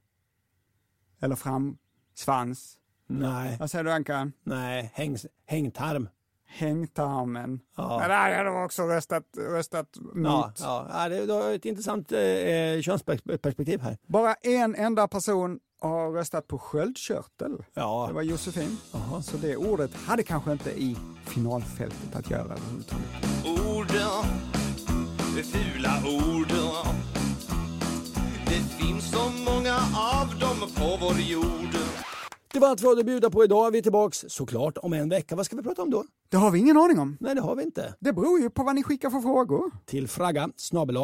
[1.20, 2.78] Eller framsvans.
[3.07, 4.32] Nej, Vad säger du Ankan?
[4.42, 6.09] nej, häng, hängtarm.
[6.51, 7.61] Hängtarmen.
[7.76, 7.99] Ja.
[7.99, 10.61] Men där hade jag också röstat, röstat mot.
[10.61, 11.09] Ja, ja.
[11.09, 13.99] det, det har ett intressant eh, könsperspektiv här.
[14.07, 17.64] Bara en enda person har röstat på sköldkörtel.
[17.74, 18.05] Ja.
[18.09, 18.78] Det var Josefin.
[19.22, 23.07] Så det ordet hade kanske inte i finalfältet att göra överhuvudtaget.
[23.44, 24.24] Orden,
[25.36, 26.94] de fula orden.
[28.46, 31.78] Det finns så många av dem på vår jord.
[32.53, 33.70] Det var allt vi hade att bjuda på idag.
[33.70, 35.36] Vi är tillbaks såklart om en vecka.
[35.36, 36.05] Vad ska vi prata om då?
[36.28, 37.16] Det har vi ingen aning om.
[37.20, 37.94] Nej, det har vi inte.
[38.01, 39.70] Det beror ju på vad ni skickar för frågor.
[39.86, 40.96] Till fragga snabel.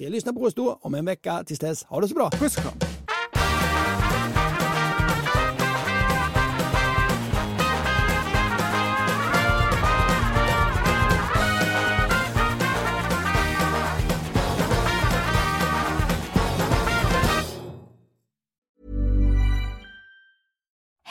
[0.00, 1.44] Lyssna på oss då om en vecka.
[1.46, 2.30] Tills dess, ha det så bra.
[2.30, 2.78] Puss och kram.